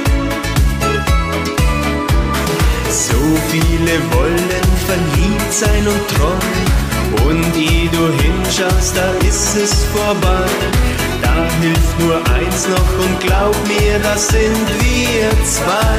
So 2.88 3.18
viele 3.50 3.94
wollen 4.14 4.48
verliebt 4.86 5.52
sein 5.52 5.88
und 5.88 6.08
treu. 6.14 7.28
Und 7.28 7.56
ehe 7.56 7.88
du 7.88 8.12
hinschaust, 8.22 8.96
da 8.96 9.10
ist 9.26 9.56
es 9.56 9.84
vorbei. 9.86 10.46
Da 11.20 11.34
hilft 11.60 11.98
nur 11.98 12.16
eins 12.36 12.68
noch 12.68 13.04
und 13.04 13.20
glaub 13.26 13.56
mir, 13.66 13.98
das 14.04 14.28
sind 14.28 14.68
wir 14.82 15.30
zwei. 15.44 15.98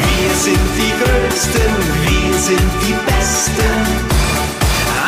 Wir 0.00 0.34
sind 0.34 0.68
die 0.78 0.92
Größten, 1.02 1.72
wir 2.04 2.38
sind 2.38 2.70
die 2.86 2.94
Besten. 3.04 4.27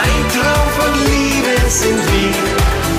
Ein 0.02 0.22
Traum 0.34 0.68
von 0.78 0.92
Liebe 1.04 1.54
sind 1.68 2.00
wir. 2.12 2.42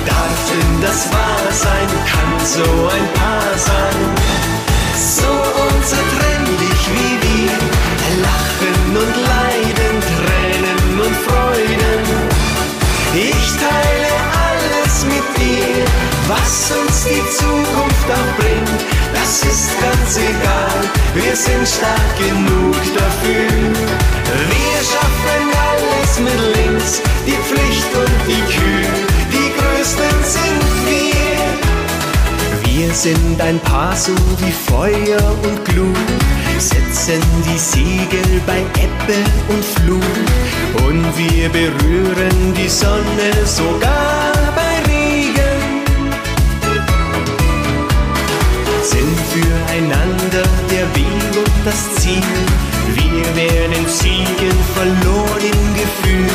Darf 0.05 0.37
denn 0.49 0.81
das 0.81 1.11
wahr 1.11 1.47
sein? 1.51 1.87
Kann 2.11 2.31
so 2.45 2.69
ein 2.95 3.05
Paar 3.19 3.53
sein? 3.57 3.99
So 4.95 5.31
unzertrennlich 5.67 6.81
wie 6.95 7.13
wir. 7.27 7.55
Lachen 8.25 8.97
und 9.01 9.15
Leiden, 9.31 9.95
Tränen 10.13 10.99
und 11.05 11.15
Freuden. 11.25 12.03
Ich 13.15 13.47
teile 13.57 14.11
alles 14.31 14.40
mit 15.05 15.27
dir, 15.37 15.85
was 16.27 16.71
uns 16.71 17.05
die 17.05 17.23
Zukunft 17.37 18.07
auch 18.09 18.31
bringt. 18.39 18.81
Das 19.13 19.43
ist 19.43 19.69
ganz 19.79 20.17
egal, 20.17 20.81
wir 21.13 21.35
sind 21.35 21.67
stark 21.67 22.17
genug 22.17 22.75
dafür. 22.95 23.49
Wir 24.55 24.77
schaffen 24.91 25.43
alles 25.69 26.11
mit 26.19 26.41
links, 26.55 27.01
die 27.25 27.39
Pflicht 27.47 27.91
und 27.95 28.17
die 28.27 28.43
Kühe, 28.53 28.89
die 29.31 29.49
Größten 29.57 30.17
sind 30.23 30.63
wir. 30.87 31.11
Wir 32.73 32.93
sind 32.93 33.41
ein 33.41 33.59
Paar 33.59 33.95
so 33.95 34.13
wie 34.39 34.51
Feuer 34.51 35.35
und 35.43 35.65
Glut, 35.65 35.97
setzen 36.57 37.21
die 37.45 37.59
Segel 37.59 38.41
bei 38.45 38.59
Ebbe 38.81 39.19
und 39.49 39.63
Flut 39.63 40.85
und 40.85 41.05
wir 41.17 41.49
berühren 41.49 42.53
die 42.55 42.69
Sonne 42.69 43.45
sogar 43.45 44.40
das 51.65 51.95
Ziel. 51.95 52.23
Wir 52.95 53.35
werden 53.35 53.85
siegen, 53.87 54.57
verloren 54.75 55.41
im 55.41 55.73
Gefühl. 55.73 56.27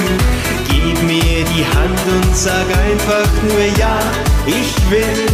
Gib 0.69 1.03
mir 1.03 1.45
die 1.45 1.65
Hand 1.65 2.01
und 2.15 2.37
sag 2.37 2.67
einfach 2.87 3.29
nur 3.43 3.65
ja, 3.79 3.99
ich 4.47 4.75
will. 4.91 5.27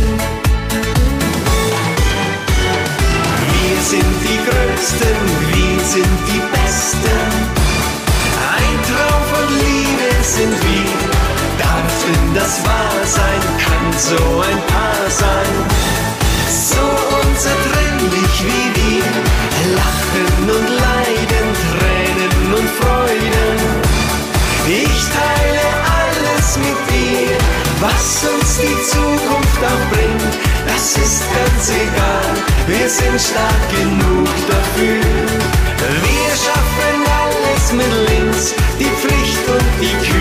Wir 3.52 3.80
sind 3.82 4.14
die 4.24 4.40
Größten, 4.48 5.16
wir 5.52 5.84
sind 5.84 6.18
die 6.28 6.42
Besten. 6.52 7.20
Ein 8.56 8.74
Traum 8.88 9.22
von 9.32 9.48
Liebe 9.58 10.08
sind 10.22 10.52
wir. 10.52 10.92
Darf 11.58 11.92
denn 12.06 12.34
das 12.34 12.64
wahr 12.64 13.04
sein? 13.04 13.42
Kann 13.64 13.92
so 13.98 14.40
ein 14.40 14.60
Paar 14.72 15.10
sein? 15.10 15.54
So 16.48 16.80
unzertrennlich 17.20 18.44
wie 18.44 18.80
wir. 18.80 19.31
Lachen 19.74 20.50
und 20.50 20.68
Leiden, 20.68 21.48
Tränen 21.72 22.54
und 22.58 22.68
Freuden. 22.78 23.58
Ich 24.68 25.02
teile 25.18 25.66
alles 25.98 26.58
mit 26.58 26.78
dir, 26.90 27.36
was 27.80 28.24
uns 28.32 28.58
die 28.58 28.78
Zukunft 28.90 29.60
auch 29.64 29.84
bringt. 29.92 30.34
Das 30.66 30.96
ist 30.96 31.22
ganz 31.34 31.70
egal, 31.70 32.32
wir 32.66 32.88
sind 32.88 33.20
stark 33.20 33.62
genug 33.70 34.28
dafür. 34.46 35.00
Wir 36.04 36.30
schaffen 36.44 36.96
alles 37.22 37.72
mit 37.72 37.92
links, 38.08 38.54
die 38.78 38.92
Pflicht 39.00 39.44
und 39.48 39.66
die 39.80 39.96
Kühe, 40.06 40.11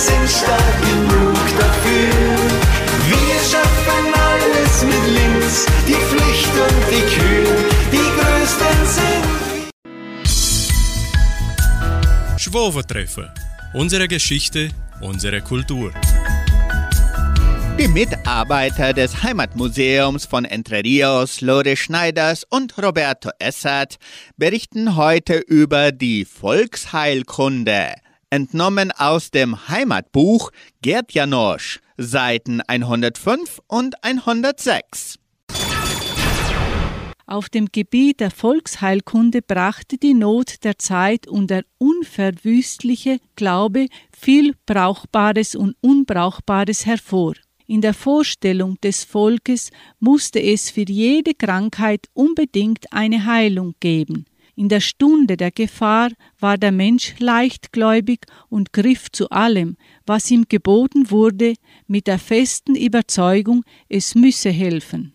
sind 0.00 0.28
stark 0.28 0.80
genug 0.80 1.36
dafür. 1.58 2.08
Wir 3.12 3.36
schaffen 3.50 4.04
alles 4.28 4.74
mit 4.90 5.04
links, 5.18 5.66
die 5.86 6.00
Pflicht 6.08 6.52
und 6.66 6.80
die 6.90 7.04
Kühe, 7.14 7.54
die 7.92 8.06
größten 8.16 8.80
sind. 8.96 9.24
Schwovertreffen. 12.38 13.28
Unsere 13.74 14.08
Geschichte, 14.08 14.70
unsere 15.02 15.42
Kultur. 15.42 15.92
Die 17.78 17.88
Mitarbeiter 17.88 18.92
des 18.92 19.22
Heimatmuseums 19.22 20.26
von 20.26 20.44
Entre 20.44 20.82
Rios, 20.82 21.40
Lore 21.40 21.76
Schneiders 21.76 22.44
und 22.48 22.76
Roberto 22.82 23.30
Essert 23.38 23.96
berichten 24.36 24.96
heute 24.96 25.38
über 25.38 25.92
die 25.92 26.24
Volksheilkunde, 26.24 27.94
entnommen 28.30 28.92
aus 28.92 29.30
dem 29.30 29.68
Heimatbuch 29.68 30.50
Gerd 30.82 31.12
Janosch, 31.12 31.80
Seiten 31.96 32.60
105 32.62 33.60
und 33.66 34.02
106. 34.02 35.18
Auf 37.26 37.48
dem 37.48 37.66
Gebiet 37.70 38.18
der 38.18 38.32
Volksheilkunde 38.32 39.40
brachte 39.42 39.98
die 39.98 40.14
Not 40.14 40.64
der 40.64 40.78
Zeit 40.78 41.28
und 41.28 41.48
der 41.48 41.64
unverwüstliche 41.78 43.18
Glaube 43.36 43.86
viel 44.10 44.54
Brauchbares 44.66 45.54
und 45.54 45.76
Unbrauchbares 45.80 46.86
hervor. 46.86 47.34
In 47.68 47.82
der 47.82 47.94
Vorstellung 47.94 48.80
des 48.80 49.04
Volkes 49.04 49.70
musste 50.00 50.42
es 50.42 50.70
für 50.70 50.84
jede 50.88 51.34
Krankheit 51.34 52.08
unbedingt 52.14 52.92
eine 52.92 53.24
Heilung 53.26 53.76
geben. 53.78 54.24
In 54.60 54.68
der 54.68 54.80
Stunde 54.80 55.38
der 55.38 55.50
Gefahr 55.52 56.10
war 56.38 56.58
der 56.58 56.70
Mensch 56.70 57.14
leichtgläubig 57.18 58.26
und 58.50 58.74
griff 58.74 59.10
zu 59.10 59.30
allem, 59.30 59.78
was 60.04 60.30
ihm 60.30 60.44
geboten 60.50 61.10
wurde, 61.10 61.54
mit 61.86 62.06
der 62.06 62.18
festen 62.18 62.76
Überzeugung, 62.76 63.64
es 63.88 64.14
müsse 64.14 64.50
helfen. 64.50 65.14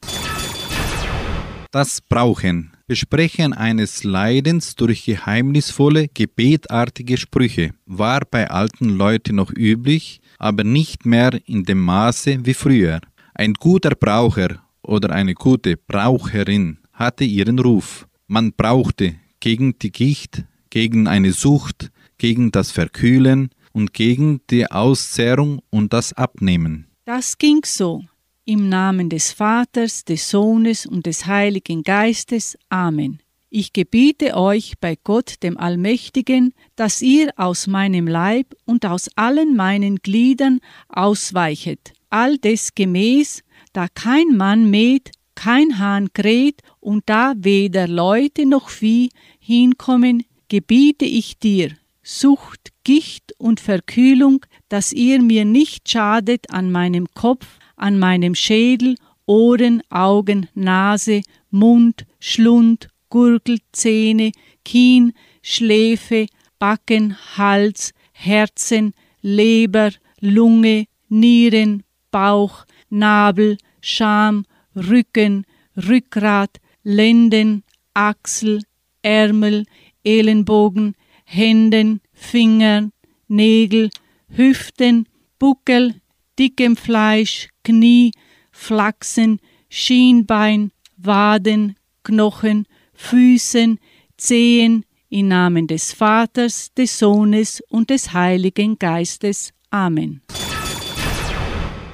Das 1.69 2.01
Brauchen, 2.01 2.71
Besprechen 2.88 3.53
eines 3.53 4.03
Leidens 4.03 4.73
durch 4.73 5.05
geheimnisvolle, 5.05 6.08
gebetartige 6.08 7.15
Sprüche 7.15 7.75
war 7.86 8.21
bei 8.21 8.49
alten 8.49 8.97
Leuten 8.97 9.36
noch 9.36 9.51
üblich, 9.55 10.21
aber 10.39 10.63
nicht 10.63 11.05
mehr 11.05 11.39
in 11.45 11.65
dem 11.65 11.81
Maße 11.81 12.39
wie 12.47 12.55
früher. 12.55 12.99
Ein 13.36 13.53
guter 13.53 13.91
Braucher 13.91 14.63
oder 14.81 15.12
eine 15.12 15.36
gute 15.36 15.77
Braucherin 15.77 16.79
hatte 16.93 17.25
ihren 17.25 17.60
Ruf. 17.60 18.08
Man 18.25 18.51
brauchte 18.51 19.17
gegen 19.45 19.77
die 19.77 19.91
Gicht, 19.91 20.43
gegen 20.71 21.08
eine 21.08 21.31
Sucht, 21.31 21.91
gegen 22.17 22.49
das 22.49 22.71
Verkühlen 22.71 23.51
und 23.73 23.93
gegen 23.93 24.41
die 24.49 24.65
Auszehrung 24.71 25.62
und 25.69 25.93
das 25.93 26.13
Abnehmen. 26.13 26.88
Das 27.05 27.38
ging 27.38 27.62
so. 27.63 28.01
Im 28.45 28.69
Namen 28.69 29.08
des 29.08 29.34
Vaters, 29.34 30.03
des 30.03 30.31
Sohnes 30.31 30.88
und 30.88 31.05
des 31.05 31.27
Heiligen 31.27 31.84
Geistes. 31.84 32.58
Amen. 32.69 33.19
Ich 33.51 33.71
gebiete 33.71 34.36
euch 34.36 34.79
bei 34.81 34.97
Gott 35.03 35.36
dem 35.43 35.60
Allmächtigen, 35.60 36.55
dass 36.75 37.03
ihr 37.03 37.29
aus 37.36 37.67
meinem 37.67 38.08
Leib 38.08 38.47
und 38.65 38.84
aus 38.88 39.12
allen 39.15 39.55
meinen 39.55 39.97
Gliedern 39.97 40.60
ausweichet, 40.89 41.93
all 42.10 42.39
des 42.39 42.73
gemäß, 42.73 43.43
da 43.73 43.89
kein 43.93 44.38
Mann 44.38 44.71
mäht, 44.71 45.12
kein 45.36 45.77
Hahn 45.77 46.12
kräht 46.13 46.62
und 46.79 47.03
da 47.08 47.34
weder 47.38 47.88
Leute 47.88 48.47
noch 48.47 48.69
Vieh 48.69 49.10
hinkommen, 49.45 50.23
gebiete 50.47 51.05
ich 51.05 51.38
dir, 51.38 51.71
Sucht, 52.01 52.71
Gicht 52.84 53.34
und 53.38 53.60
Verkühlung, 53.60 54.45
dass 54.69 54.91
ihr 54.91 55.21
mir 55.21 55.45
nicht 55.45 55.88
schadet 55.89 56.49
an 56.51 56.71
meinem 56.71 57.08
Kopf, 57.13 57.45
an 57.75 57.99
meinem 57.99 58.34
Schädel, 58.34 58.95
Ohren, 59.27 59.81
Augen, 59.89 60.47
Nase, 60.55 61.21
Mund, 61.51 62.05
Schlund, 62.19 62.89
Gurgel, 63.10 63.60
Zähne, 63.71 64.31
Kien, 64.63 65.13
Schläfe, 65.41 66.25
Backen, 66.58 67.15
Hals, 67.38 67.93
Herzen, 68.13 68.93
Leber, 69.21 69.91
Lunge, 70.21 70.86
Nieren, 71.10 71.84
Bauch, 72.12 72.65
Nabel, 72.89 73.58
Scham, 73.81 74.45
Rücken, 74.75 75.45
Rückgrat, 75.75 76.58
Lenden, 76.84 77.63
Achsel, 77.93 78.62
Ärmel, 79.05 79.65
Ellenbogen, 80.03 80.95
Händen, 81.25 82.01
Fingern, 82.11 82.91
Nägel, 83.27 83.91
Hüften, 84.27 85.07
Buckel, 85.37 86.01
dickem 86.39 86.75
Fleisch, 86.75 87.49
Knie, 87.63 88.11
Flachsen, 88.51 89.39
Schienbein, 89.69 90.71
Waden, 90.97 91.75
Knochen, 92.03 92.65
Füßen, 92.93 93.79
Zehen, 94.17 94.85
im 95.09 95.27
Namen 95.27 95.67
des 95.67 95.93
Vaters, 95.93 96.73
des 96.73 96.97
Sohnes 96.97 97.61
und 97.69 97.89
des 97.89 98.11
Heiligen 98.11 98.77
Geistes. 98.79 99.53
Amen. 99.69 100.21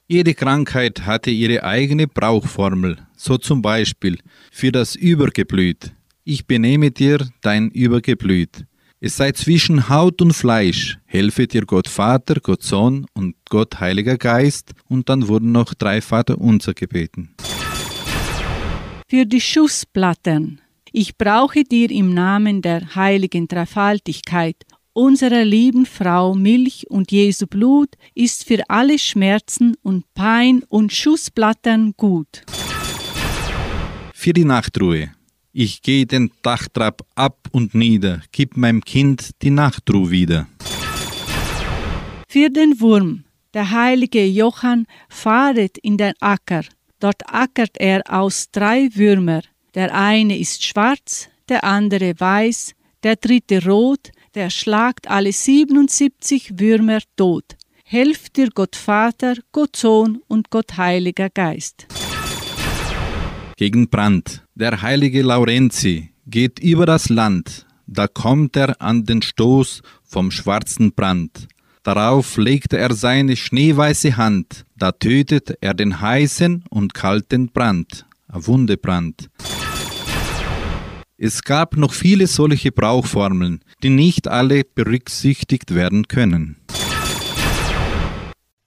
Jede 0.07 0.33
Krankheit 0.33 1.05
hatte 1.05 1.29
ihre 1.29 1.63
eigene 1.63 2.07
Brauchformel, 2.07 2.97
so 3.15 3.37
zum 3.37 3.61
Beispiel 3.61 4.17
für 4.51 4.71
das 4.71 4.95
Übergeblüt. 4.95 5.93
Ich 6.23 6.45
benehme 6.45 6.91
dir 6.91 7.27
dein 7.41 7.71
Übergeblüt. 7.71 8.65
Es 8.99 9.17
sei 9.17 9.31
zwischen 9.31 9.89
Haut 9.89 10.21
und 10.21 10.33
Fleisch, 10.33 10.99
helfe 11.05 11.47
dir 11.47 11.65
Gott 11.65 11.87
Vater, 11.87 12.35
Gott 12.39 12.61
Sohn 12.61 13.07
und 13.15 13.33
Gott 13.49 13.79
Heiliger 13.79 14.19
Geist, 14.19 14.73
und 14.87 15.09
dann 15.09 15.27
wurden 15.27 15.51
noch 15.51 15.73
drei 15.73 15.99
Vater 15.99 16.39
unser 16.39 16.75
gebeten. 16.75 17.33
Für 19.09 19.25
die 19.25 19.41
Schussplattern. 19.41 20.61
Ich 20.91 21.17
brauche 21.17 21.63
dir 21.63 21.89
im 21.89 22.13
Namen 22.13 22.61
der 22.61 22.93
heiligen 22.93 23.47
Dreifaltigkeit, 23.47 24.57
unserer 24.93 25.43
lieben 25.43 25.87
Frau 25.87 26.35
Milch 26.35 26.85
und 26.91 27.11
Jesu 27.11 27.47
Blut 27.47 27.95
ist 28.13 28.45
für 28.45 28.61
alle 28.69 28.99
Schmerzen 28.99 29.75
und 29.81 30.05
Pein 30.13 30.61
und 30.69 30.93
Schussplattern 30.93 31.93
gut. 31.97 32.43
Für 34.13 34.33
die 34.33 34.45
Nachtruhe. 34.45 35.09
Ich 35.53 35.81
gehe 35.81 36.05
den 36.05 36.31
Dachtrab 36.43 37.05
ab 37.13 37.49
und 37.51 37.75
nieder, 37.75 38.21
gib 38.31 38.55
meinem 38.55 38.85
Kind 38.85 39.31
die 39.41 39.49
Nachtruhe 39.49 40.09
wieder. 40.09 40.47
Für 42.29 42.49
den 42.49 42.79
Wurm. 42.79 43.25
Der 43.53 43.69
heilige 43.69 44.25
Johann 44.25 44.87
fahret 45.09 45.77
in 45.77 45.97
den 45.97 46.13
Acker. 46.21 46.63
Dort 47.01 47.23
ackert 47.27 47.77
er 47.77 48.01
aus 48.07 48.49
drei 48.53 48.87
Würmer. 48.93 49.41
Der 49.75 49.93
eine 49.93 50.39
ist 50.39 50.63
schwarz, 50.63 51.27
der 51.49 51.65
andere 51.65 52.13
weiß, 52.17 52.73
der 53.03 53.17
dritte 53.17 53.65
rot, 53.65 54.11
der 54.35 54.49
schlagt 54.49 55.09
alle 55.09 55.33
77 55.33 56.59
Würmer 56.59 56.99
tot. 57.17 57.57
Helft 57.83 58.37
dir 58.37 58.51
Gott 58.51 58.77
Vater, 58.77 59.35
Gott 59.51 59.75
Sohn 59.75 60.21
und 60.29 60.49
Gott 60.49 60.77
Heiliger 60.77 61.29
Geist. 61.29 61.87
Gegen 63.57 63.89
Brand. 63.89 64.43
Der 64.61 64.79
heilige 64.83 65.23
Laurenzi 65.23 66.11
geht 66.27 66.59
über 66.59 66.85
das 66.85 67.09
Land. 67.09 67.65
Da 67.87 68.07
kommt 68.07 68.55
er 68.55 68.79
an 68.79 69.05
den 69.05 69.23
Stoß 69.23 69.81
vom 70.03 70.29
schwarzen 70.29 70.93
Brand. 70.93 71.47
Darauf 71.81 72.37
legt 72.37 72.71
er 72.73 72.93
seine 72.93 73.35
schneeweiße 73.35 74.17
Hand. 74.17 74.67
Da 74.77 74.91
tötet 74.91 75.57
er 75.61 75.73
den 75.73 75.99
heißen 75.99 76.65
und 76.69 76.93
kalten 76.93 77.47
Brand. 77.51 78.05
Wundebrand. 78.31 79.31
Es 81.17 81.41
gab 81.41 81.75
noch 81.75 81.93
viele 81.93 82.27
solche 82.27 82.71
Brauchformeln, 82.71 83.61
die 83.81 83.89
nicht 83.89 84.27
alle 84.27 84.63
berücksichtigt 84.63 85.73
werden 85.73 86.07
können. 86.07 86.57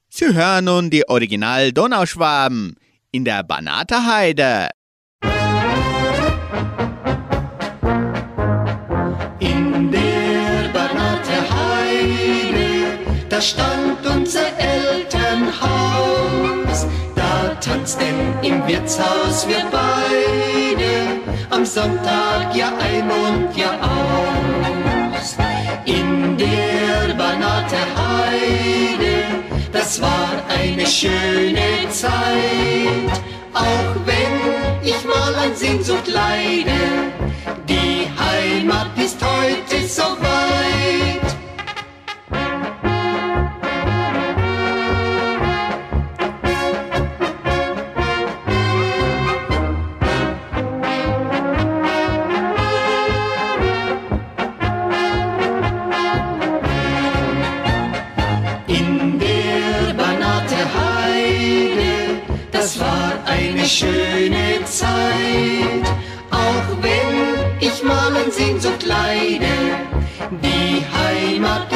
Sie 0.08 0.26
hören 0.26 0.64
nun 0.64 0.90
die 0.90 1.08
Original 1.08 1.70
Donauschwaben 1.70 2.74
in 3.12 3.24
der 3.24 3.44
Banaterheide. 3.44 4.70
Da 13.34 13.40
stand 13.40 14.06
unser 14.06 14.46
Elternhaus. 14.58 16.86
Da 17.16 17.56
tanzten 17.60 18.14
im 18.42 18.64
Wirtshaus 18.66 19.46
wir 19.48 19.64
beide, 19.72 21.20
am 21.50 21.64
Sonntag 21.66 22.54
Jahr 22.54 22.78
ein 22.78 23.10
und 23.10 23.56
Jahr 23.56 23.80
aus. 23.82 25.36
In 25.84 26.36
der 26.36 27.12
Banater 27.14 27.88
Heide, 27.98 29.24
das 29.72 30.00
war 30.00 30.30
eine 30.48 30.86
schöne 30.86 31.88
Zeit. 31.90 33.20
Auch 33.52 33.96
wenn 34.06 34.88
ich 34.88 35.04
mal 35.04 35.34
an 35.44 35.56
Sehnsucht 35.56 36.06
leide, 36.06 37.10
die 37.68 38.08
Heimat 38.16 38.96
ist 38.96 39.23
die 70.30 70.84
Heimat 70.92 71.73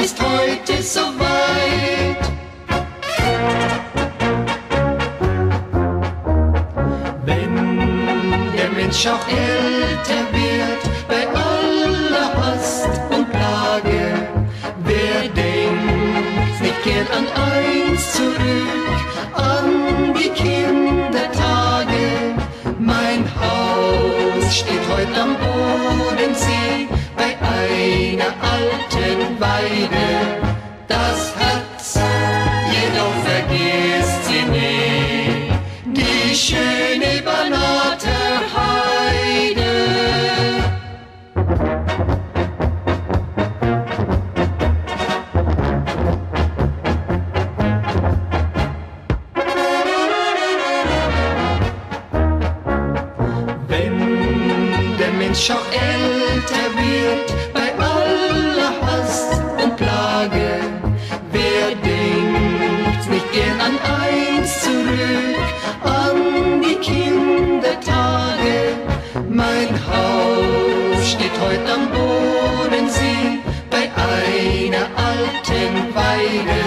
Mein 69.70 69.87
Haus 69.87 71.11
steht 71.11 71.38
heute 71.40 71.72
am 71.74 71.90
Bodensee, 71.90 73.38
bei 73.70 73.90
einer 73.94 74.87
alten 74.96 75.94
Weide. 75.94 76.62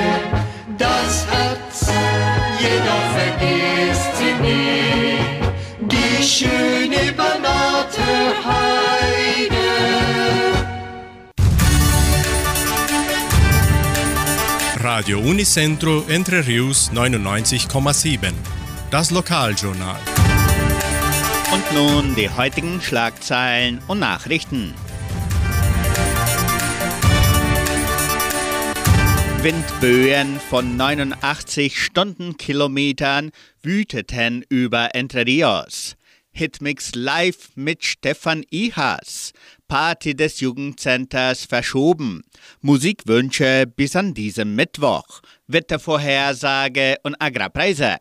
Das 0.77 1.25
Herz, 1.31 1.91
jeder 2.59 2.99
vergisst 3.17 4.17
sie 4.17 4.33
nie, 4.43 5.17
die 5.87 6.23
schöne 6.23 7.11
Banater 7.13 8.35
Heide. 8.45 9.69
Radio 14.83 15.19
Unicentro 15.19 16.03
Entre 16.07 16.45
Rius 16.45 16.91
99,7. 16.93 18.33
Das 18.91 19.09
Lokaljournal. 19.09 20.20
Nun 21.73 22.15
die 22.15 22.29
heutigen 22.29 22.81
Schlagzeilen 22.81 23.81
und 23.87 23.99
Nachrichten. 23.99 24.73
Windböen 29.41 30.39
von 30.49 30.75
89 30.75 31.81
Stundenkilometern 31.81 33.31
wüteten 33.63 34.43
über 34.49 34.93
Entre 34.95 35.25
Rios. 35.25 35.95
Hitmix 36.33 36.91
live 36.93 37.49
mit 37.55 37.85
Stefan 37.85 38.43
Ihas. 38.51 39.31
Party 39.69 40.13
des 40.13 40.41
Jugendcenters 40.41 41.45
verschoben. 41.45 42.21
Musikwünsche 42.59 43.65
bis 43.65 43.95
an 43.95 44.13
diesem 44.13 44.55
Mittwoch. 44.55 45.21
Wettervorhersage 45.47 46.97
und 47.03 47.15
Agrarpreise. 47.19 47.95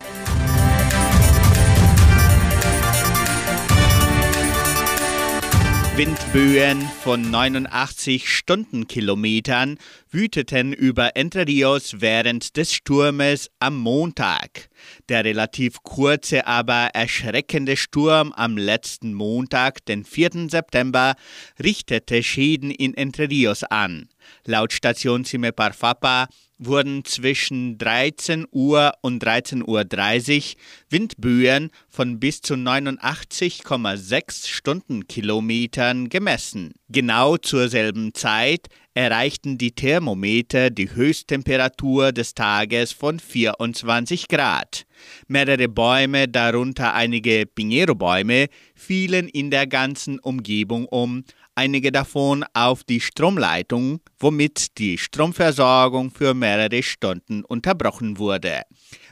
Windböen 6.01 6.81
von 6.81 7.31
89 7.31 8.27
Stundenkilometern 8.27 9.77
wüteten 10.11 10.73
über 10.73 11.15
Entre 11.15 11.47
Rios 11.47 11.97
während 11.99 12.57
des 12.57 12.73
Sturmes 12.73 13.51
am 13.59 13.77
Montag. 13.77 14.71
Der 15.11 15.27
relativ 15.27 15.83
kurze, 15.83 16.47
aber 16.47 16.89
erschreckende 16.95 17.77
Sturm 17.77 18.33
am 18.33 18.57
letzten 18.57 19.13
Montag, 19.13 19.85
den 19.85 20.07
4. 20.07 20.49
September, 20.49 21.17
richtete 21.63 22.23
Schäden 22.23 22.71
in 22.71 22.95
Entre 22.95 23.29
Rios 23.29 23.63
an. 23.63 24.09
Laut 24.47 24.73
Station 24.73 25.25
Parfapa 25.55 26.29
wurden 26.61 27.05
zwischen 27.05 27.79
13 27.79 28.47
Uhr 28.53 28.93
und 29.01 29.25
13.30 29.25 29.65
Uhr 29.67 30.61
Windböen 30.91 31.71
von 31.89 32.21
bis 32.21 32.43
zu 32.43 32.55
89,6 32.55 34.47
Stundenkilometern 34.47 36.11
gemessen. 36.11 36.75
Genau 36.89 37.39
zur 37.39 37.69
selben 37.69 38.15
Zeit 38.15 38.69
erreichten 38.95 39.57
die 39.57 39.73
Thermometer 39.73 40.69
die 40.71 40.95
Höchsttemperatur 40.95 42.13
des 42.13 42.35
Tages 42.35 42.93
von 42.93 43.19
24 43.19 44.29
Grad. 44.29 44.85
Mehrere 45.29 45.69
Bäume, 45.69 46.29
darunter 46.29 46.93
einige 46.93 47.47
Pinheiro-Bäume, 47.47 48.49
fielen 48.75 49.29
in 49.29 49.51
der 49.51 49.67
ganzen 49.67 50.19
Umgebung 50.19 50.87
um, 50.87 51.25
einige 51.55 51.93
davon 51.93 52.45
auf 52.53 52.85
die 52.85 53.01
Stromleitung, 53.01 54.01
womit 54.19 54.79
die 54.79 54.99
Stromversorgung 54.99 56.11
für 56.11 56.35
mehrere 56.51 56.83
Stunden 56.83 57.45
unterbrochen 57.45 58.19
wurde. 58.19 58.63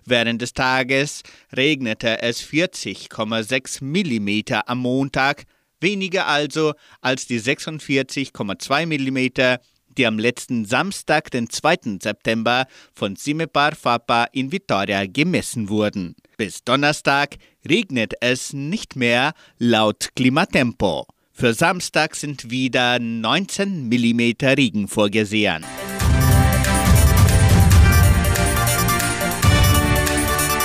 Während 0.04 0.42
des 0.42 0.54
Tages 0.54 1.22
regnete 1.52 2.22
es 2.22 2.42
40,6 2.42 3.82
mm 3.84 4.62
am 4.66 4.78
Montag, 4.78 5.44
weniger 5.80 6.26
also 6.26 6.74
als 7.00 7.26
die 7.26 7.40
46,2 7.40 8.86
mm, 8.86 9.58
die 9.96 10.06
am 10.06 10.18
letzten 10.18 10.64
Samstag, 10.64 11.30
den 11.30 11.50
2. 11.50 11.98
September, 12.02 12.66
von 12.92 13.16
Simepar 13.16 13.74
Fapa 13.74 14.26
in 14.32 14.50
Vitoria 14.50 15.06
gemessen 15.06 15.68
wurden. 15.68 16.14
Bis 16.36 16.64
Donnerstag 16.64 17.36
regnet 17.68 18.14
es 18.20 18.52
nicht 18.52 18.96
mehr 18.96 19.32
laut 19.58 20.10
Klimatempo. 20.16 21.06
Für 21.32 21.54
Samstag 21.54 22.16
sind 22.16 22.50
wieder 22.50 22.98
19 22.98 23.88
mm 23.88 24.20
Regen 24.42 24.88
vorgesehen. 24.88 25.64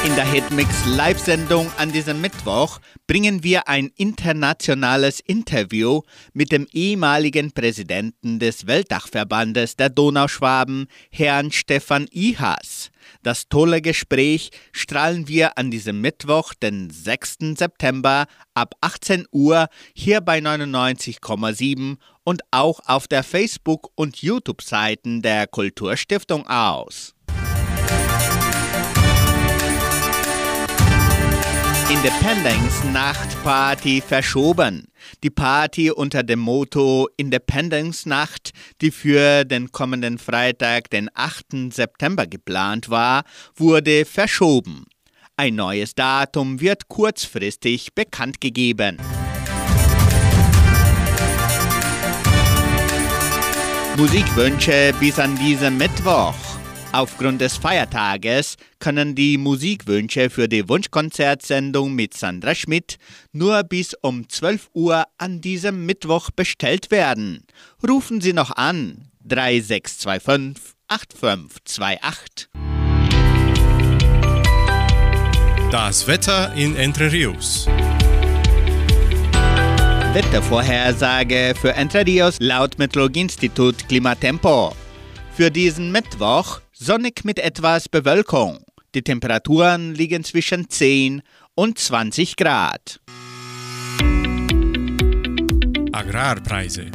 In 0.06 0.16
der 0.16 0.30
Hitmix 0.30 0.86
Live-Sendung 0.86 1.72
an 1.78 1.94
diesem 1.94 2.20
Mittwoch 2.20 2.80
bringen 3.08 3.42
wir 3.42 3.70
ein 3.70 3.90
internationales 3.96 5.22
Interview 5.22 6.02
mit 6.34 6.52
dem 6.52 6.68
ehemaligen 6.74 7.54
Präsidenten 7.54 8.38
des 8.38 8.68
Weltdachverbandes 8.68 9.78
der 9.78 9.88
Donauschwaben, 9.88 10.88
Herrn 11.10 11.54
Stefan 11.54 12.08
Ihas. 12.12 12.92
Das 13.22 13.48
tolle 13.48 13.82
Gespräch 13.82 14.50
strahlen 14.74 15.30
wir 15.30 15.58
an 15.58 15.72
diesem 15.72 16.02
Mittwoch, 16.02 16.54
den 16.54 16.90
6. 16.90 17.58
September 17.58 18.26
ab 18.54 18.76
18 18.82 19.26
Uhr 19.32 19.68
hier 19.96 20.20
bei 20.20 20.40
99,7 20.40 21.96
und 22.26 22.42
auch 22.52 22.82
auf 22.88 23.08
der 23.08 23.24
Facebook- 23.24 23.92
und 23.96 24.22
YouTube-Seiten 24.22 25.22
der 25.22 25.48
Kulturstiftung 25.48 26.46
aus. 26.46 27.16
Independence 31.94 32.84
Nacht 32.92 33.44
Party 33.44 34.02
verschoben. 34.02 34.88
Die 35.24 35.30
Party 35.30 35.92
unter 35.92 36.24
dem 36.24 36.40
Motto 36.40 37.08
Independence 37.18 38.08
Nacht, 38.08 38.50
die 38.82 38.90
für 38.90 39.46
den 39.46 39.72
kommenden 39.72 40.18
Freitag, 40.18 40.90
den 40.90 41.08
8. 41.14 41.72
September 41.72 42.26
geplant 42.26 42.90
war, 42.90 43.26
wurde 43.56 44.06
verschoben. 44.06 44.86
Ein 45.38 45.54
neues 45.54 45.94
Datum 45.94 46.60
wird 46.60 46.88
kurzfristig 46.88 47.94
bekannt 47.94 48.42
gegeben. 48.42 48.98
Musikwünsche 53.98 54.96
bis 55.00 55.20
an 55.20 55.38
diesem 55.38 55.78
Mittwoch. 55.78 56.53
Aufgrund 56.94 57.42
des 57.42 57.58
Feiertages 57.58 58.56
können 58.78 59.16
die 59.16 59.40
Musikwünsche 59.40 60.30
für 60.30 60.48
die 60.48 60.70
Wunschkonzertsendung 60.70 61.96
mit 61.96 62.14
Sandra 62.16 62.54
Schmidt 62.54 63.00
nur 63.32 63.64
bis 63.64 63.96
um 63.96 64.30
12 64.30 64.70
Uhr 64.76 65.06
an 65.18 65.42
diesem 65.42 65.88
Mittwoch 65.88 66.30
bestellt 66.30 66.92
werden. 66.92 67.48
Rufen 67.90 68.22
Sie 68.22 68.32
noch 68.32 68.52
an 68.52 69.10
3625 69.24 70.76
8528. 70.88 72.50
Das 75.72 76.06
Wetter 76.06 76.54
in 76.54 76.76
Entre 76.76 77.12
Rios. 77.12 77.66
Wettervorhersage 80.14 81.56
für 81.60 81.74
Entre 81.74 82.06
Rios 82.06 82.38
laut 82.40 82.78
Meteorologieinstitut 82.78 83.88
Klimatempo. 83.88 84.76
Für 85.36 85.50
diesen 85.50 85.92
Mittwoch 85.92 86.62
sonnig 86.74 87.24
mit 87.24 87.40
etwas 87.40 87.88
Bewölkung. 87.88 88.60
Die 88.96 89.04
Temperaturen 89.04 89.94
liegen 89.94 90.24
zwischen 90.24 90.70
10 90.70 91.22
und 91.56 91.78
20 91.78 92.36
Grad. 92.36 93.00
Agrarpreise. 95.92 96.92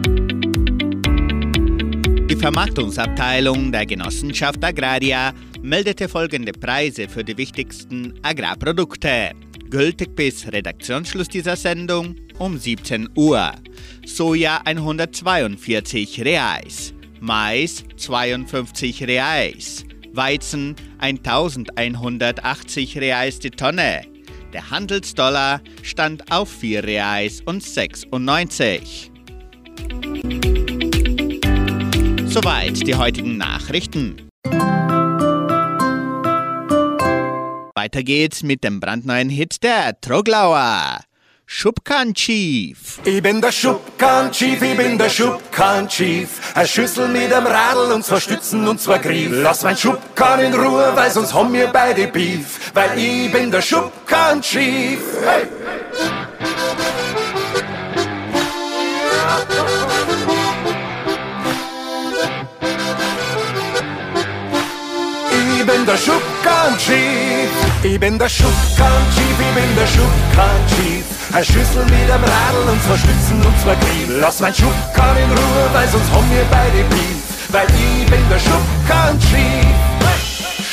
Die 2.28 2.36
Vermarktungsabteilung 2.36 3.72
der 3.72 3.86
Genossenschaft 3.86 4.62
Agraria 4.62 5.32
meldete 5.62 6.08
folgende 6.08 6.52
Preise 6.52 7.08
für 7.08 7.24
die 7.24 7.36
wichtigsten 7.36 8.14
Agrarprodukte. 8.22 9.32
Gültig 9.70 10.14
bis 10.14 10.50
Redaktionsschluss 10.50 11.28
dieser 11.28 11.56
Sendung 11.56 12.16
um 12.38 12.58
17 12.58 13.08
Uhr. 13.16 13.52
Soja 14.04 14.60
142 14.64 16.24
Reais. 16.24 16.94
Mais 17.20 17.84
52 17.96 19.06
Reais, 19.06 19.84
Weizen 20.12 20.74
1180 20.98 22.98
Reais 22.98 23.38
die 23.38 23.50
Tonne, 23.50 24.02
Der 24.52 24.70
Handelsdollar 24.70 25.60
stand 25.82 26.32
auf 26.32 26.48
4 26.48 26.84
Reais 26.84 27.42
und 27.44 27.62
96. 27.62 29.10
Soweit 32.26 32.86
die 32.86 32.94
heutigen 32.94 33.36
Nachrichten. 33.36 34.28
Weiter 37.74 38.02
geht's 38.02 38.42
mit 38.42 38.64
dem 38.64 38.80
brandneuen 38.80 39.28
Hit 39.28 39.62
der 39.62 40.00
Troglauer. 40.00 41.00
Schubkan 41.50 42.12
Chief. 42.12 43.00
Ich 43.04 43.22
bin 43.22 43.40
der 43.40 43.50
Schubkan 43.52 44.30
Chief, 44.30 44.60
ich 44.60 44.76
bin 44.76 44.98
der 44.98 45.08
Schubkan 45.08 45.88
Chief. 45.88 46.28
Ein 46.54 46.68
Schüssel 46.68 47.08
mit 47.08 47.32
dem 47.32 47.46
Radl 47.46 47.90
und 47.90 48.04
zwei 48.04 48.20
Stützen 48.20 48.68
und 48.68 48.78
zwei 48.78 48.98
Griff. 48.98 49.30
Lass 49.32 49.62
mein 49.62 49.74
Schubkan 49.74 50.40
in 50.40 50.52
Ruhe, 50.52 50.92
weil 50.94 51.10
sonst 51.10 51.32
haben 51.32 51.54
wir 51.54 51.68
beide 51.68 52.06
Beef. 52.08 52.70
Weil 52.74 52.98
ich 52.98 53.32
bin 53.32 53.50
der 53.50 53.62
Schubkan 53.62 54.42
Chief. 54.42 55.00
Hey. 55.24 55.46
Ich 65.30 65.66
bin 65.66 65.86
der 65.86 65.96
Schubkan 65.96 66.76
Chief. 66.76 67.50
Ich 67.82 67.98
bin 67.98 68.18
der 68.18 68.28
Schubkan 68.28 69.02
Chief, 69.14 69.38
ich 69.40 69.54
bin 69.54 69.76
der 69.76 69.86
Schubkan 69.86 70.60
Chief. 70.76 71.17
Ein 71.30 71.44
Schüssel 71.44 71.84
mit 71.84 72.08
dem 72.08 72.24
Radl 72.24 72.68
und 72.70 72.82
zwei 72.82 72.96
Stützen 72.96 73.36
und 73.44 73.60
zwei 73.60 73.74
Griff. 73.74 74.08
Lass 74.20 74.40
mein 74.40 74.54
Schubkan 74.54 75.16
in 75.16 75.30
Ruhe, 75.30 75.68
weil 75.74 75.86
sonst 75.88 76.10
haben 76.10 76.28
wir 76.30 76.44
beide 76.50 76.82
Beef. 76.88 77.48
Weil 77.50 77.66
ich 77.68 78.10
bin 78.10 78.28
der 78.30 78.38
Schubkan 78.38 79.18
Chief. 79.20 79.76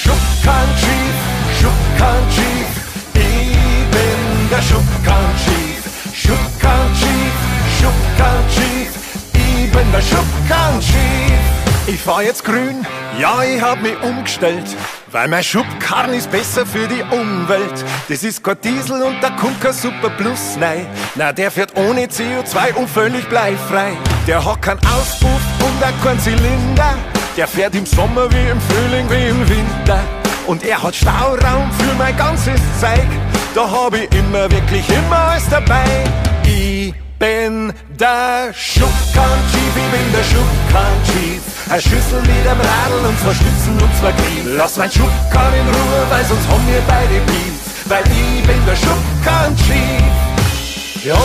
Schubkan 0.02 0.68
Chief, 0.80 1.16
Schubkan 1.60 2.22
Chief. 2.30 2.68
Ich 3.16 3.90
bin 3.92 4.50
der 4.50 4.62
Schubkan 4.62 5.26
Chief. 5.44 5.76
Schubkan 6.14 6.94
Chief, 7.00 7.34
Schubkan 7.80 8.44
Chief. 8.50 8.90
Ich 9.34 9.72
bin 9.72 9.92
der 9.92 10.02
Schubkan 10.02 10.80
Chief. 10.80 11.56
Ich 11.88 12.02
fahr 12.02 12.24
jetzt 12.24 12.46
grün, 12.46 12.86
ja, 13.20 13.44
ich 13.44 13.62
hab 13.62 13.82
mich 13.82 14.02
umgestellt. 14.02 14.66
Weil 15.16 15.30
mein 15.30 15.46
Schubkarren 15.46 16.14
ist 16.14 16.30
besser 16.30 16.66
für 16.66 16.90
die 16.90 17.02
Umwelt. 17.04 17.86
Das 18.10 18.22
ist 18.22 18.44
kein 18.44 18.60
Diesel 18.60 19.02
und 19.02 19.24
da 19.24 19.30
kommt 19.30 19.62
kein 19.62 19.72
Super 19.72 20.10
Plus 20.10 20.58
rein. 20.60 20.86
Na, 21.16 21.32
der 21.32 21.52
fährt 21.52 21.74
ohne 21.78 22.08
CO2 22.08 22.74
und 22.74 22.90
völlig 22.90 23.26
bleifrei. 23.30 23.94
Der 24.28 24.44
hat 24.44 24.62
keinen 24.62 24.82
Auspuff 24.86 25.40
und 25.62 25.82
auch 25.82 26.04
keinen 26.04 26.20
Zylinder. 26.20 26.98
Der 27.38 27.48
fährt 27.48 27.76
im 27.76 27.86
Sommer 27.86 28.30
wie 28.30 28.50
im 28.50 28.60
Frühling 28.60 29.10
wie 29.10 29.30
im 29.30 29.40
Winter. 29.48 30.04
Und 30.48 30.66
er 30.66 30.84
hat 30.84 30.94
Stauraum 30.94 31.72
für 31.72 31.96
mein 31.98 32.18
ganzes 32.18 32.60
Zeug. 32.82 33.08
Da 33.54 33.72
hab 33.72 33.96
ich 33.96 34.14
immer, 34.14 34.52
wirklich 34.52 34.84
immer 34.90 35.18
alles 35.18 35.48
dabei. 35.48 35.86
Ich 36.44 36.94
bin 37.20 37.74
der 38.00 38.54
Schubkan 38.54 39.40
Chief, 39.52 39.76
ich 39.76 39.92
bin 39.92 40.12
der 40.12 40.24
Schubkan 40.24 40.96
Chief. 41.06 41.42
Ein 41.70 41.82
Schüssel 41.82 42.22
mit 42.22 42.46
dem 42.46 42.60
Radl 42.60 43.06
und 43.08 43.20
zwei 43.20 43.34
Stützen 43.34 43.74
und 43.82 43.96
zwei 44.00 44.12
Griff. 44.12 44.58
Lass 44.58 44.78
mein 44.78 44.92
Schubkan 44.92 45.54
in 45.54 45.68
Ruhe, 45.68 46.06
weil 46.10 46.26
sonst 46.26 46.48
haben 46.48 46.68
wir 46.68 46.82
beide 46.88 47.20
Beef. 47.26 47.56
Weil 47.86 48.04
ich 48.04 48.48
bin 48.48 48.66
der 48.66 48.76
Schubkan 48.76 49.56
Chief. 49.58 51.06
Ja, 51.06 51.16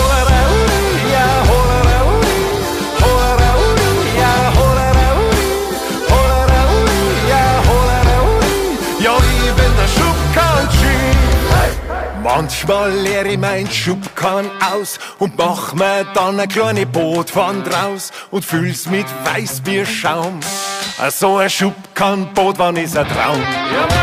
Manchmal 12.23 12.93
leer 12.93 13.25
ich 13.25 13.39
mein 13.39 13.71
Schubkarren 13.71 14.51
aus 14.73 14.99
und 15.19 15.39
mach 15.39 15.73
mir 15.73 16.05
dann 16.15 16.39
eine 16.39 16.47
kleine 16.47 16.85
Bootwand 16.85 17.67
raus 17.75 18.11
und 18.31 18.45
füll's 18.45 18.87
mit 18.87 19.07
Weißbierschaum. 19.25 20.41
So 21.11 21.39
ein 21.39 21.49
Schubkarrenbootwand 21.49 22.79
ist 22.79 22.97
ein 22.97 23.07
Traum. 23.09 23.43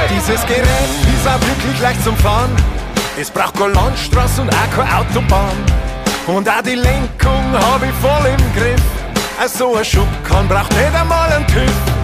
Dieses 0.10 0.42
Gerät 0.48 0.66
ist 0.66 1.28
auch 1.28 1.40
wirklich 1.48 1.80
leicht 1.80 2.04
zum 2.04 2.18
Fahren. 2.18 2.50
Es 3.20 3.30
braucht 3.30 3.56
keine 3.56 3.74
Landstraße 3.74 4.42
und 4.42 4.50
auch 4.50 4.76
keine 4.76 4.98
Autobahn. 4.98 5.58
Und 6.26 6.50
auch 6.50 6.62
die 6.64 6.76
Lenkung 6.76 7.54
hab 7.54 7.84
ich 7.84 7.94
voll 8.02 8.32
im 8.32 8.60
Griff. 8.60 8.82
So 9.48 9.76
ein 9.76 9.86
Schubkarren 9.86 10.48
braucht 10.48 10.72
nicht 10.72 10.96
einmal 10.96 11.32
einen 11.32 11.46
TÜV. 11.48 11.97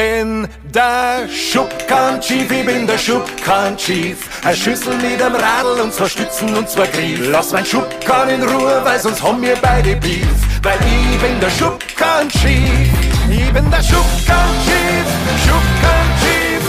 Bin 0.00 0.48
der 0.74 1.28
Schubkan 1.28 2.22
Chief, 2.22 2.50
ich 2.50 2.64
bin 2.64 2.86
der 2.86 2.96
Schubkan 2.96 3.76
Chief. 3.76 4.16
Ein 4.42 4.56
Schüssel 4.56 4.94
mit 4.96 5.20
dem 5.20 5.34
Radl 5.34 5.78
und 5.82 5.92
zwei 5.92 6.08
Stützen 6.08 6.56
und 6.56 6.70
zwei 6.70 6.86
Griff. 6.86 7.20
Lass 7.30 7.52
mein 7.52 7.66
Schubkan 7.66 8.30
in 8.30 8.42
Ruhe, 8.42 8.80
weil 8.82 8.98
sonst 8.98 9.22
haben 9.22 9.42
wir 9.42 9.56
beide 9.60 9.96
Beef. 9.96 10.26
Weil 10.62 10.78
ich 10.86 11.20
bin 11.20 11.38
der 11.38 11.50
Schubkan 11.50 12.30
Chief. 12.30 12.88
Ich 13.28 13.52
bin 13.52 13.70
der 13.70 13.82
Schubkan 13.82 14.50
Chief, 14.64 15.06
Schubkan 15.44 16.06
Chief. 16.22 16.62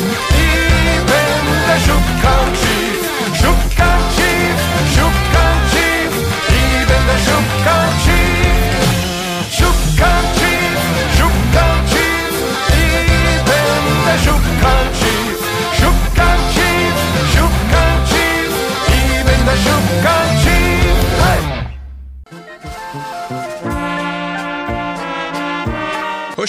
Ich 0.46 1.00
bin 1.12 1.38
der 1.70 1.80
Schubkan 1.86 2.48
Chief, 2.62 2.82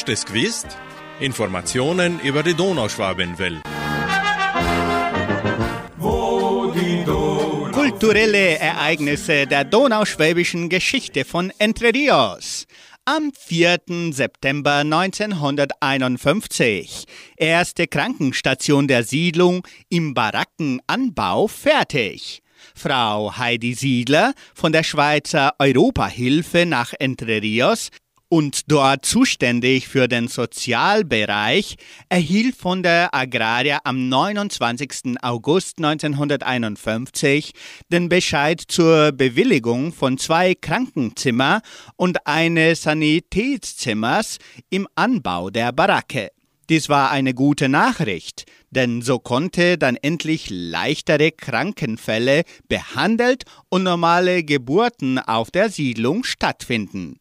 Hast 0.04 0.28
du? 0.28 0.34
Informationen 1.20 2.18
über 2.20 2.42
die 2.42 2.54
Donauschwabenwelle. 2.54 3.62
Kulturelle 7.72 8.58
Ereignisse 8.58 9.46
der 9.46 9.62
donauschwäbischen 9.62 10.68
Geschichte 10.68 11.24
von 11.24 11.52
Entre 11.58 11.94
Rios. 11.94 12.66
Am 13.04 13.30
4. 13.38 13.78
September 14.10 14.78
1951. 14.78 17.04
Erste 17.36 17.86
Krankenstation 17.86 18.88
der 18.88 19.04
Siedlung 19.04 19.64
im 19.88 20.14
Barackenanbau 20.14 21.46
fertig. 21.46 22.42
Frau 22.74 23.36
Heidi 23.36 23.74
Siedler 23.74 24.32
von 24.54 24.72
der 24.72 24.82
Schweizer 24.82 25.54
Europahilfe 25.58 26.66
nach 26.66 26.92
Entre 26.98 27.42
Rios 27.42 27.90
und 28.32 28.72
dort 28.72 29.04
zuständig 29.04 29.88
für 29.88 30.08
den 30.08 30.26
Sozialbereich, 30.26 31.76
erhielt 32.08 32.56
von 32.56 32.82
der 32.82 33.14
Agraria 33.14 33.80
am 33.84 34.08
29. 34.08 35.16
August 35.20 35.76
1951 35.76 37.52
den 37.90 38.08
Bescheid 38.08 38.62
zur 38.66 39.12
Bewilligung 39.12 39.92
von 39.92 40.16
zwei 40.16 40.54
Krankenzimmer 40.54 41.60
und 41.96 42.26
eines 42.26 42.84
Sanitätszimmers 42.84 44.38
im 44.70 44.88
Anbau 44.94 45.50
der 45.50 45.70
Baracke. 45.72 46.30
Dies 46.70 46.88
war 46.88 47.10
eine 47.10 47.34
gute 47.34 47.68
Nachricht, 47.68 48.46
denn 48.70 49.02
so 49.02 49.18
konnte 49.18 49.76
dann 49.76 49.96
endlich 49.96 50.48
leichtere 50.48 51.32
Krankenfälle 51.32 52.44
behandelt 52.66 53.44
und 53.68 53.82
normale 53.82 54.42
Geburten 54.42 55.18
auf 55.18 55.50
der 55.50 55.68
Siedlung 55.68 56.24
stattfinden. 56.24 57.18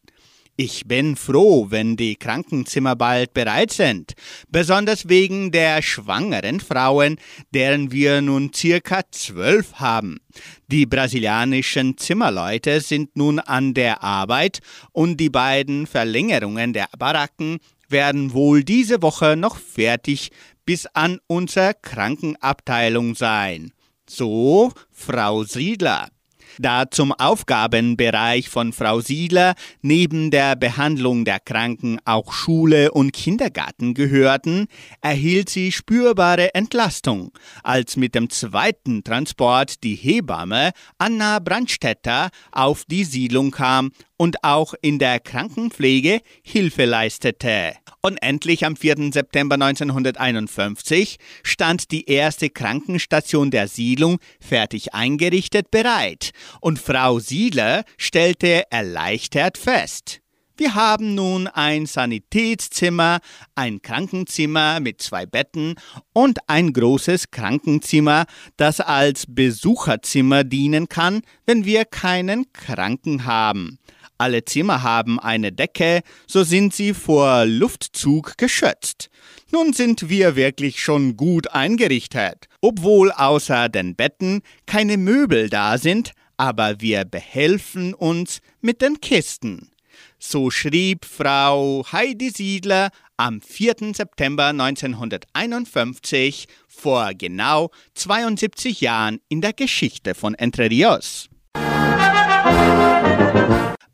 Ich 0.56 0.86
bin 0.86 1.16
froh, 1.16 1.68
wenn 1.70 1.96
die 1.96 2.16
Krankenzimmer 2.16 2.94
bald 2.94 3.32
bereit 3.32 3.72
sind, 3.72 4.12
besonders 4.50 5.08
wegen 5.08 5.50
der 5.50 5.80
schwangeren 5.80 6.60
Frauen, 6.60 7.16
deren 7.54 7.90
wir 7.90 8.20
nun 8.20 8.52
circa 8.54 9.00
zwölf 9.10 9.74
haben. 9.76 10.20
Die 10.68 10.84
brasilianischen 10.84 11.96
Zimmerleute 11.96 12.82
sind 12.82 13.16
nun 13.16 13.38
an 13.38 13.72
der 13.72 14.02
Arbeit 14.02 14.60
und 14.92 15.16
die 15.16 15.30
beiden 15.30 15.86
Verlängerungen 15.86 16.74
der 16.74 16.88
Baracken 16.98 17.58
werden 17.88 18.34
wohl 18.34 18.62
diese 18.62 19.00
Woche 19.00 19.36
noch 19.36 19.56
fertig 19.56 20.32
bis 20.66 20.84
an 20.86 21.18
unsere 21.28 21.74
Krankenabteilung 21.80 23.14
sein. 23.14 23.72
So, 24.06 24.72
Frau 24.90 25.44
Siedler. 25.44 26.10
Da 26.58 26.90
zum 26.90 27.12
Aufgabenbereich 27.12 28.48
von 28.48 28.72
Frau 28.72 29.00
Siedler 29.00 29.54
neben 29.80 30.30
der 30.30 30.56
Behandlung 30.56 31.24
der 31.24 31.40
Kranken 31.40 31.98
auch 32.04 32.32
Schule 32.32 32.92
und 32.92 33.12
Kindergarten 33.12 33.94
gehörten, 33.94 34.66
erhielt 35.00 35.48
sie 35.48 35.72
spürbare 35.72 36.54
Entlastung, 36.54 37.32
als 37.62 37.96
mit 37.96 38.14
dem 38.14 38.30
zweiten 38.30 39.04
Transport 39.04 39.82
die 39.82 39.94
Hebamme 39.94 40.72
Anna 40.98 41.38
Brandstetter 41.38 42.30
auf 42.50 42.84
die 42.86 43.04
Siedlung 43.04 43.50
kam 43.50 43.90
und 44.22 44.44
auch 44.44 44.74
in 44.82 45.00
der 45.00 45.18
Krankenpflege 45.18 46.20
Hilfe 46.44 46.84
leistete. 46.84 47.72
Und 48.02 48.22
endlich 48.22 48.64
am 48.64 48.76
4. 48.76 49.10
September 49.12 49.56
1951 49.56 51.16
stand 51.42 51.90
die 51.90 52.08
erste 52.08 52.48
Krankenstation 52.48 53.50
der 53.50 53.66
Siedlung 53.66 54.20
fertig 54.38 54.94
eingerichtet 54.94 55.72
bereit 55.72 56.30
und 56.60 56.78
Frau 56.78 57.18
Siedler 57.18 57.82
stellte 57.98 58.70
erleichtert 58.70 59.58
fest, 59.58 60.22
wir 60.62 60.74
haben 60.74 61.14
nun 61.14 61.48
ein 61.48 61.86
Sanitätszimmer, 61.86 63.20
ein 63.54 63.80
Krankenzimmer 63.80 64.80
mit 64.80 65.00
zwei 65.00 65.24
Betten 65.24 65.74
und 66.12 66.38
ein 66.46 66.74
großes 66.74 67.30
Krankenzimmer, 67.30 68.26
das 68.58 68.78
als 68.78 69.24
Besucherzimmer 69.26 70.44
dienen 70.44 70.88
kann, 70.88 71.22
wenn 71.46 71.64
wir 71.64 71.86
keinen 71.86 72.52
Kranken 72.52 73.24
haben. 73.24 73.78
Alle 74.22 74.44
Zimmer 74.44 74.84
haben 74.84 75.18
eine 75.18 75.50
Decke, 75.50 76.02
so 76.28 76.44
sind 76.44 76.72
sie 76.72 76.94
vor 76.94 77.44
Luftzug 77.44 78.38
geschützt. 78.38 79.10
Nun 79.50 79.72
sind 79.72 80.08
wir 80.08 80.36
wirklich 80.36 80.80
schon 80.80 81.16
gut 81.16 81.50
eingerichtet, 81.50 82.46
obwohl 82.60 83.10
außer 83.10 83.68
den 83.68 83.96
Betten 83.96 84.42
keine 84.64 84.96
Möbel 84.96 85.50
da 85.50 85.76
sind, 85.76 86.12
aber 86.36 86.80
wir 86.80 87.04
behelfen 87.04 87.94
uns 87.94 88.38
mit 88.60 88.80
den 88.80 89.00
Kisten. 89.00 89.72
So 90.20 90.52
schrieb 90.52 91.04
Frau 91.04 91.84
Heidi 91.90 92.30
Siedler 92.30 92.90
am 93.16 93.40
4. 93.40 93.92
September 93.92 94.50
1951 94.50 96.46
vor 96.68 97.10
genau 97.14 97.72
72 97.94 98.82
Jahren 98.82 99.18
in 99.28 99.40
der 99.40 99.52
Geschichte 99.52 100.14
von 100.14 100.36
Entre 100.36 100.70
Rios. 100.70 101.28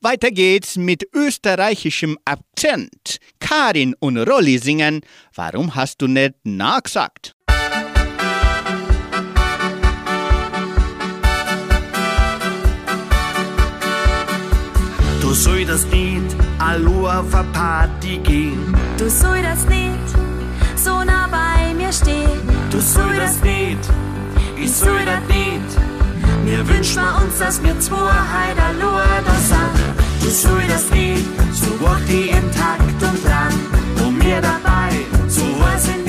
Weiter 0.00 0.30
geht's 0.30 0.76
mit 0.76 1.04
österreichischem 1.14 2.18
Akzent. 2.24 3.18
Karin 3.40 3.94
und 3.98 4.18
Rolli 4.18 4.58
singen 4.58 5.00
Warum 5.34 5.74
hast 5.74 6.00
du 6.02 6.06
nicht 6.06 6.34
nachgesagt? 6.44 7.34
Du 15.20 15.34
solltest 15.34 15.90
nicht 15.92 16.36
allein 16.58 16.86
auf 16.86 17.34
eine 17.34 17.52
Party 17.52 18.18
gehen. 18.18 18.74
Du 18.96 19.10
solltest 19.10 19.68
nicht 19.68 19.98
so 20.76 21.04
nah 21.04 21.28
bei 21.28 21.74
mir 21.74 21.92
stehen. 21.92 22.40
Du 22.70 22.80
solltest 22.80 23.44
nicht, 23.44 23.78
ich 24.56 24.72
soll 24.72 25.04
das 25.04 25.20
nicht. 25.28 25.87
Wir 26.48 26.66
wünschen 26.66 27.02
uns, 27.22 27.38
dass 27.38 27.62
wir 27.62 27.78
zwei 27.78 27.94
heute 27.96 28.62
allein 28.62 29.24
da 29.26 29.34
sind. 29.34 30.22
Du 30.22 30.30
solltest 30.30 30.90
nicht 30.94 31.26
so 31.52 31.78
wach 31.84 32.00
die 32.08 32.30
im 32.30 32.50
Takt 32.52 33.02
und 33.02 33.22
dran. 33.22 33.52
Und 34.02 34.16
mir 34.16 34.40
dabei 34.40 34.88
so 35.28 35.42
was 35.60 35.86
in 35.88 36.07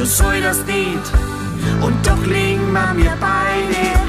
du 0.00 0.06
soll 0.06 0.40
das 0.40 0.64
nicht, 0.64 1.12
und 1.82 1.94
doch 2.06 2.24
liegen 2.24 2.72
wir 2.72 2.94
mir 2.94 3.12
beide 3.20 3.99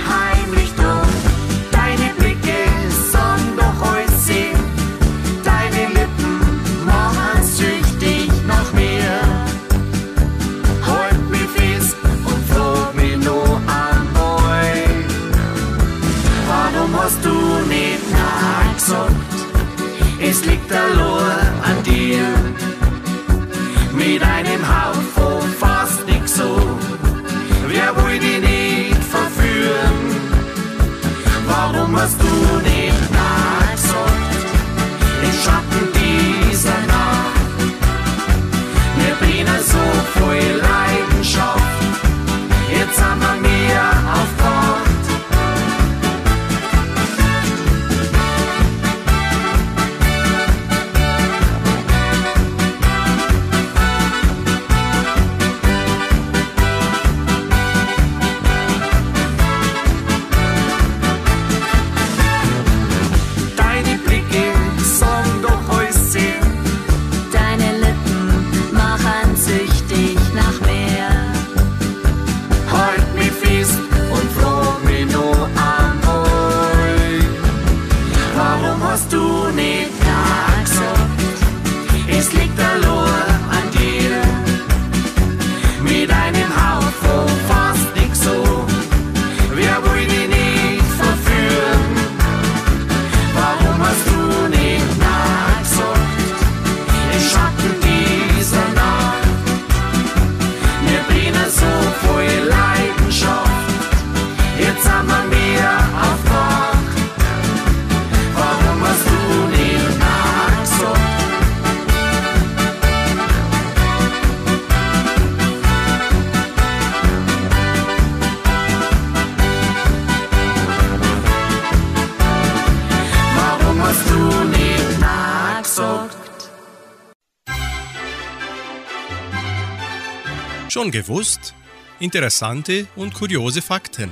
Schon 130.82 130.90
gewusst? 130.90 131.54
Interessante 132.00 132.88
und 132.96 133.14
kuriose 133.14 133.62
Fakten. 133.62 134.10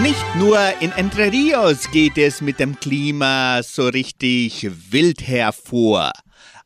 Nicht 0.00 0.34
nur 0.36 0.58
in 0.80 0.92
Entre 0.92 1.30
Rios 1.30 1.90
geht 1.90 2.16
es 2.16 2.40
mit 2.40 2.58
dem 2.58 2.80
Klima 2.80 3.62
so 3.62 3.86
richtig 3.88 4.66
wild 4.90 5.28
hervor. 5.28 6.12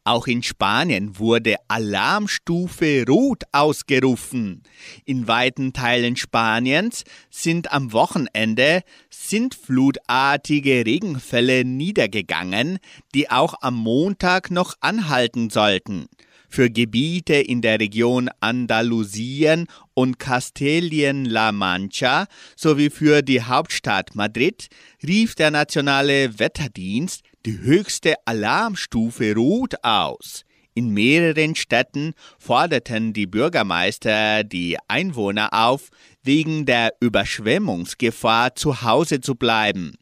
Auch 0.04 0.28
in 0.28 0.44
Spanien 0.44 1.18
wurde 1.18 1.56
Alarmstufe 1.66 3.04
Rot 3.08 3.42
ausgerufen. 3.50 4.62
In 5.04 5.26
weiten 5.26 5.72
Teilen 5.72 6.14
Spaniens 6.14 7.02
sind 7.28 7.72
am 7.72 7.92
Wochenende 7.92 8.82
sintflutartige 9.10 10.86
Regenfälle 10.86 11.64
niedergegangen, 11.64 12.78
die 13.16 13.32
auch 13.32 13.54
am 13.62 13.74
Montag 13.74 14.52
noch 14.52 14.74
anhalten 14.80 15.50
sollten. 15.50 16.06
Für 16.54 16.68
Gebiete 16.68 17.36
in 17.36 17.62
der 17.62 17.80
Region 17.80 18.28
Andalusien 18.40 19.68
und 19.94 20.18
Kastilien-La 20.18 21.50
Mancha 21.50 22.26
sowie 22.56 22.90
für 22.90 23.22
die 23.22 23.40
Hauptstadt 23.40 24.14
Madrid 24.14 24.68
rief 25.02 25.34
der 25.34 25.50
nationale 25.50 26.38
Wetterdienst 26.38 27.22
die 27.46 27.58
höchste 27.58 28.16
Alarmstufe 28.26 29.34
Rot 29.34 29.76
aus. 29.82 30.44
In 30.74 30.90
mehreren 30.90 31.54
Städten 31.54 32.12
forderten 32.38 33.14
die 33.14 33.26
Bürgermeister 33.26 34.44
die 34.44 34.76
Einwohner 34.88 35.54
auf, 35.54 35.88
wegen 36.22 36.66
der 36.66 36.92
Überschwemmungsgefahr 37.00 38.56
zu 38.56 38.82
Hause 38.82 39.22
zu 39.22 39.36
bleiben. 39.36 39.94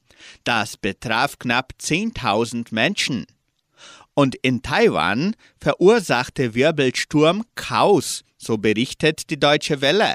Das 0.43 0.77
betraf 0.77 1.39
knapp 1.39 1.75
10.000 1.81 2.75
Menschen. 2.75 3.27
Und 4.21 4.35
in 4.43 4.61
Taiwan 4.61 5.35
verursachte 5.59 6.53
Wirbelsturm 6.53 7.43
Chaos, 7.55 8.23
so 8.37 8.59
berichtet 8.59 9.31
die 9.31 9.41
Deutsche 9.41 9.81
Welle. 9.81 10.13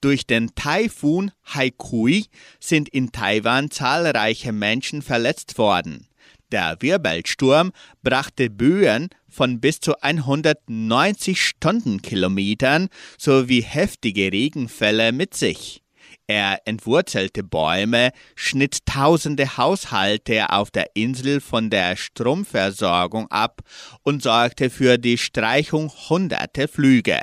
Durch 0.00 0.26
den 0.26 0.54
Taifun 0.54 1.30
Haikui 1.52 2.24
sind 2.58 2.88
in 2.88 3.12
Taiwan 3.12 3.70
zahlreiche 3.70 4.52
Menschen 4.52 5.02
verletzt 5.02 5.58
worden. 5.58 6.08
Der 6.52 6.78
Wirbelsturm 6.80 7.72
brachte 8.02 8.48
Böen 8.48 9.10
von 9.28 9.60
bis 9.60 9.78
zu 9.78 10.00
190 10.00 11.38
Stundenkilometern 11.38 12.88
sowie 13.18 13.60
heftige 13.60 14.32
Regenfälle 14.32 15.12
mit 15.12 15.34
sich. 15.34 15.83
Er 16.26 16.60
entwurzelte 16.64 17.42
Bäume, 17.42 18.10
schnitt 18.34 18.86
tausende 18.86 19.58
Haushalte 19.58 20.50
auf 20.50 20.70
der 20.70 20.86
Insel 20.94 21.40
von 21.40 21.68
der 21.68 21.96
Stromversorgung 21.96 23.30
ab 23.30 23.60
und 24.02 24.22
sorgte 24.22 24.70
für 24.70 24.96
die 24.96 25.18
Streichung 25.18 25.92
hunderter 26.08 26.66
Flüge. 26.66 27.20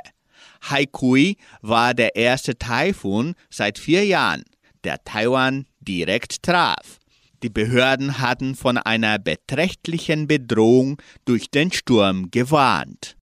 Haikui 0.70 1.36
war 1.62 1.94
der 1.94 2.14
erste 2.14 2.56
Taifun 2.56 3.34
seit 3.50 3.78
vier 3.78 4.04
Jahren, 4.04 4.44
der 4.84 5.02
Taiwan 5.02 5.66
direkt 5.80 6.44
traf. 6.44 7.00
Die 7.42 7.50
Behörden 7.50 8.20
hatten 8.20 8.54
von 8.54 8.78
einer 8.78 9.18
beträchtlichen 9.18 10.28
Bedrohung 10.28 11.02
durch 11.24 11.50
den 11.50 11.72
Sturm 11.72 12.30
gewarnt. 12.30 13.16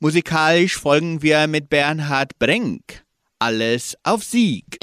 Musikalisch 0.00 0.76
folgen 0.76 1.22
wir 1.22 1.48
mit 1.48 1.68
Bernhard 1.68 2.38
Brenk. 2.38 3.02
Alles 3.40 3.96
auf 4.04 4.22
Sieg. 4.22 4.78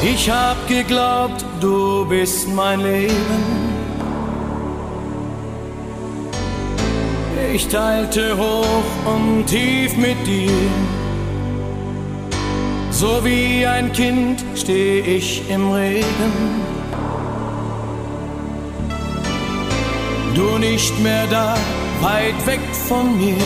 Ich 0.00 0.30
hab 0.30 0.68
geglaubt, 0.68 1.44
du 1.60 2.08
bist 2.08 2.46
mein 2.46 2.80
Leben. 2.82 3.68
Ich 7.52 7.66
teilte 7.66 8.38
hoch 8.38 9.06
und 9.06 9.44
tief 9.46 9.96
mit 9.96 10.24
dir. 10.24 10.52
So 12.92 13.24
wie 13.24 13.66
ein 13.66 13.92
Kind 13.92 14.44
steh 14.54 15.00
ich 15.00 15.42
im 15.50 15.72
Regen. 15.72 16.77
Du 20.34 20.58
nicht 20.58 20.98
mehr 21.00 21.26
da, 21.26 21.54
weit 22.00 22.46
weg 22.46 22.60
von 22.88 23.16
mir. 23.18 23.36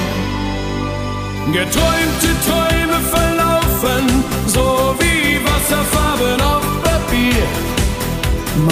Geträumte 1.53 2.30
Träume 2.47 2.99
verlaufen, 3.11 4.24
so 4.47 4.95
wie 4.99 5.41
Wasserfarben 5.45 6.41
auf 6.41 6.64
Papier. 6.83 7.47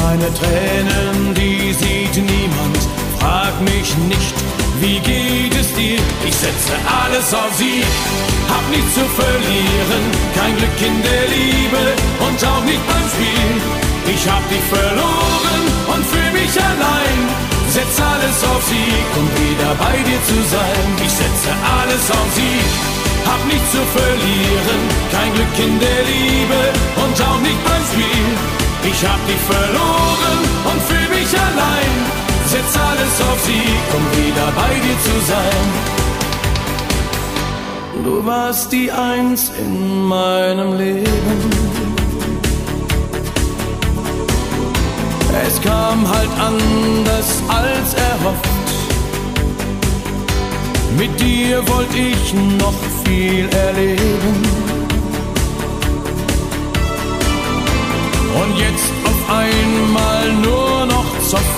Meine 0.02 0.28
Tränen, 0.34 1.34
die 1.34 1.72
sieht 1.72 2.16
niemand, 2.16 2.78
frag 3.18 3.54
mich 3.62 3.96
nicht, 4.08 4.34
wie 4.80 4.98
geht 5.00 5.54
es 5.58 5.72
dir? 5.74 5.98
Ich 6.26 6.34
setze 6.34 6.72
alles 7.02 7.32
auf 7.34 7.52
sie, 7.56 7.82
hab 8.48 8.64
nichts 8.70 8.94
zu 8.94 9.04
verlieren, 9.20 10.04
kein 10.34 10.56
Glück 10.56 10.80
in 10.80 11.02
der 11.02 11.24
Liebe 11.36 11.82
und 12.26 12.44
auch 12.46 12.64
nicht 12.64 12.86
beim 12.86 13.06
Spiel. 13.12 13.80
Ich 14.14 14.28
hab 14.28 14.48
dich 14.48 14.64
verloren 14.70 15.62
und 15.94 16.06
fühl 16.06 16.32
mich 16.32 16.54
allein. 16.60 17.49
Setz 17.70 18.00
alles 18.00 18.42
auf 18.50 18.62
Sieg, 18.64 19.06
um 19.16 19.26
wieder 19.30 19.72
bei 19.78 19.96
dir 20.02 20.20
zu 20.24 20.38
sein. 20.54 20.86
Ich 21.06 21.12
setze 21.12 21.50
alles 21.78 22.10
auf 22.10 22.28
Sieg, 22.34 22.70
hab 23.24 23.46
nichts 23.46 23.70
zu 23.70 23.82
verlieren, 23.94 24.80
kein 25.12 25.32
Glück 25.34 25.56
in 25.56 25.78
der 25.78 26.02
Liebe 26.02 26.60
und 27.02 27.14
auch 27.28 27.40
nicht 27.40 27.62
beim 27.64 27.84
Spiel. 27.92 28.28
Ich 28.90 29.00
hab 29.06 29.20
dich 29.30 29.42
verloren 29.54 30.38
und 30.68 30.82
fühl 30.82 31.08
mich 31.16 31.30
allein. 31.48 31.94
Setz 32.46 32.72
alles 32.90 33.14
auf 33.30 33.38
Sieg, 33.46 33.82
um 33.96 34.04
wieder 34.18 34.48
bei 34.60 34.74
dir 34.84 34.98
zu 35.06 35.16
sein. 35.32 35.66
Du 38.04 38.26
warst 38.26 38.72
die 38.72 38.90
Eins 38.90 39.52
in 39.56 40.08
meinem 40.08 40.76
Leben. 40.76 41.79
Es 45.46 45.60
kam 45.60 46.08
halt 46.08 46.30
anders 46.38 47.42
als 47.48 47.94
erhofft. 47.94 48.48
Mit 50.98 51.18
dir 51.20 51.66
wollte 51.68 51.96
ich 51.96 52.34
noch 52.58 52.74
viel 53.04 53.48
erleben. 53.48 54.42
Und 58.40 58.58
jetzt 58.58 58.92
auf 59.04 59.20
einmal 59.30 60.32
nur 60.42 60.86
noch 60.86 61.06
Zoff. 61.28 61.52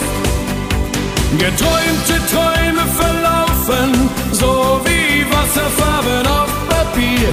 Geträumte 1.38 2.16
Träume 2.30 2.84
verlaufen, 3.00 4.10
so 4.32 4.80
wie 4.84 5.24
Wasserfarben 5.32 6.26
auf 6.26 6.50
Papier. 6.68 7.30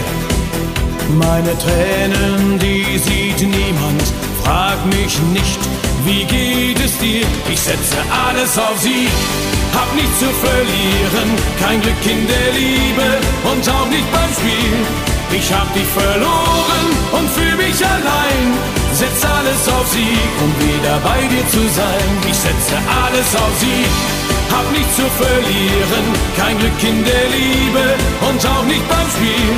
Meine 1.18 1.58
Tränen, 1.58 2.60
die 2.60 2.98
sieht 2.98 3.42
niemand, 3.42 4.04
frag 4.44 4.78
mich 4.86 5.20
nicht, 5.34 5.60
wie 6.06 6.24
geht 6.26 6.80
es 6.80 6.98
dir? 7.00 7.26
Ich 7.52 7.60
setze 7.60 7.98
alles 8.28 8.58
auf 8.58 8.78
sie, 8.80 9.08
hab 9.74 9.94
nichts 9.96 10.20
zu 10.20 10.26
verlieren, 10.26 11.30
kein 11.62 11.82
Glück 11.82 12.04
in 12.06 12.28
der 12.28 12.50
Liebe 12.54 13.08
und 13.52 13.64
auch 13.70 13.88
nicht 13.90 14.10
beim 14.12 14.32
Spiel. 14.34 14.76
Ich 15.32 15.54
hab 15.54 15.72
dich 15.74 15.88
verloren 15.88 16.86
und 17.12 17.30
fühl 17.30 17.56
mich 17.56 17.80
allein. 17.86 18.48
Setz 18.94 19.24
alles 19.24 19.64
auf 19.70 19.88
sie, 19.88 20.18
um 20.44 20.52
wieder 20.58 20.98
bei 21.04 21.22
dir 21.28 21.46
zu 21.48 21.62
sein. 21.70 22.10
Ich 22.28 22.38
setze 22.38 22.76
alles 23.04 23.30
auf 23.36 23.54
sie, 23.60 23.86
hab 24.52 24.66
nichts 24.72 24.96
zu 24.96 25.06
verlieren, 25.22 26.06
kein 26.36 26.58
Glück 26.58 26.82
in 26.82 27.04
der 27.06 27.26
Liebe 27.30 27.86
und 28.28 28.40
auch 28.48 28.66
nicht 28.66 28.88
beim 28.90 29.10
Spiel. 29.16 29.54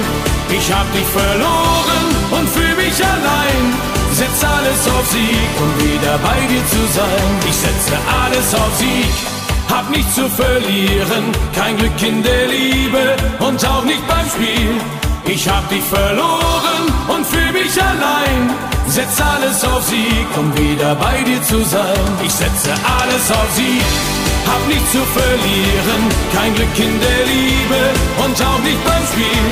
Ich 0.58 0.68
hab 0.74 0.92
dich 0.92 1.08
verloren 1.08 2.06
und 2.32 2.50
fühl 2.50 2.76
mich 2.76 2.98
allein. 3.00 3.91
Setz 4.22 4.44
alles 4.44 4.88
auf 4.88 5.06
Sieg, 5.10 5.52
um 5.58 5.72
wieder 5.84 6.16
bei 6.20 6.40
dir 6.46 6.64
zu 6.70 6.82
sein. 6.94 7.30
Ich 7.50 7.56
setze 7.56 7.98
alles 8.22 8.54
auf 8.54 8.72
Sieg, 8.78 9.14
hab 9.68 9.90
nichts 9.90 10.14
zu 10.14 10.30
verlieren, 10.30 11.24
kein 11.56 11.76
Glück 11.76 12.00
in 12.04 12.22
der 12.22 12.46
Liebe 12.46 13.16
und 13.40 13.58
auch 13.66 13.84
nicht 13.84 14.08
beim 14.08 14.28
Spiel. 14.30 14.78
Ich 15.26 15.50
hab 15.50 15.68
dich 15.70 15.82
verloren 15.82 16.84
und 17.08 17.26
fühl 17.26 17.52
mich 17.52 17.74
allein. 17.82 18.54
Setz 18.86 19.20
alles 19.20 19.64
auf 19.66 19.82
Sieg, 19.90 20.30
um 20.38 20.56
wieder 20.56 20.94
bei 20.94 21.24
dir 21.24 21.42
zu 21.42 21.64
sein. 21.66 22.06
Ich 22.24 22.32
setze 22.32 22.74
alles 23.02 23.26
auf 23.32 23.50
Sieg, 23.56 23.82
hab 24.46 24.62
nichts 24.68 24.92
zu 24.92 25.02
verlieren, 25.18 26.02
kein 26.36 26.54
Glück 26.54 26.78
in 26.78 26.94
der 27.08 27.22
Liebe 27.26 27.82
und 28.24 28.38
auch 28.46 28.62
nicht 28.62 28.86
beim 28.86 29.04
Spiel. 29.14 29.50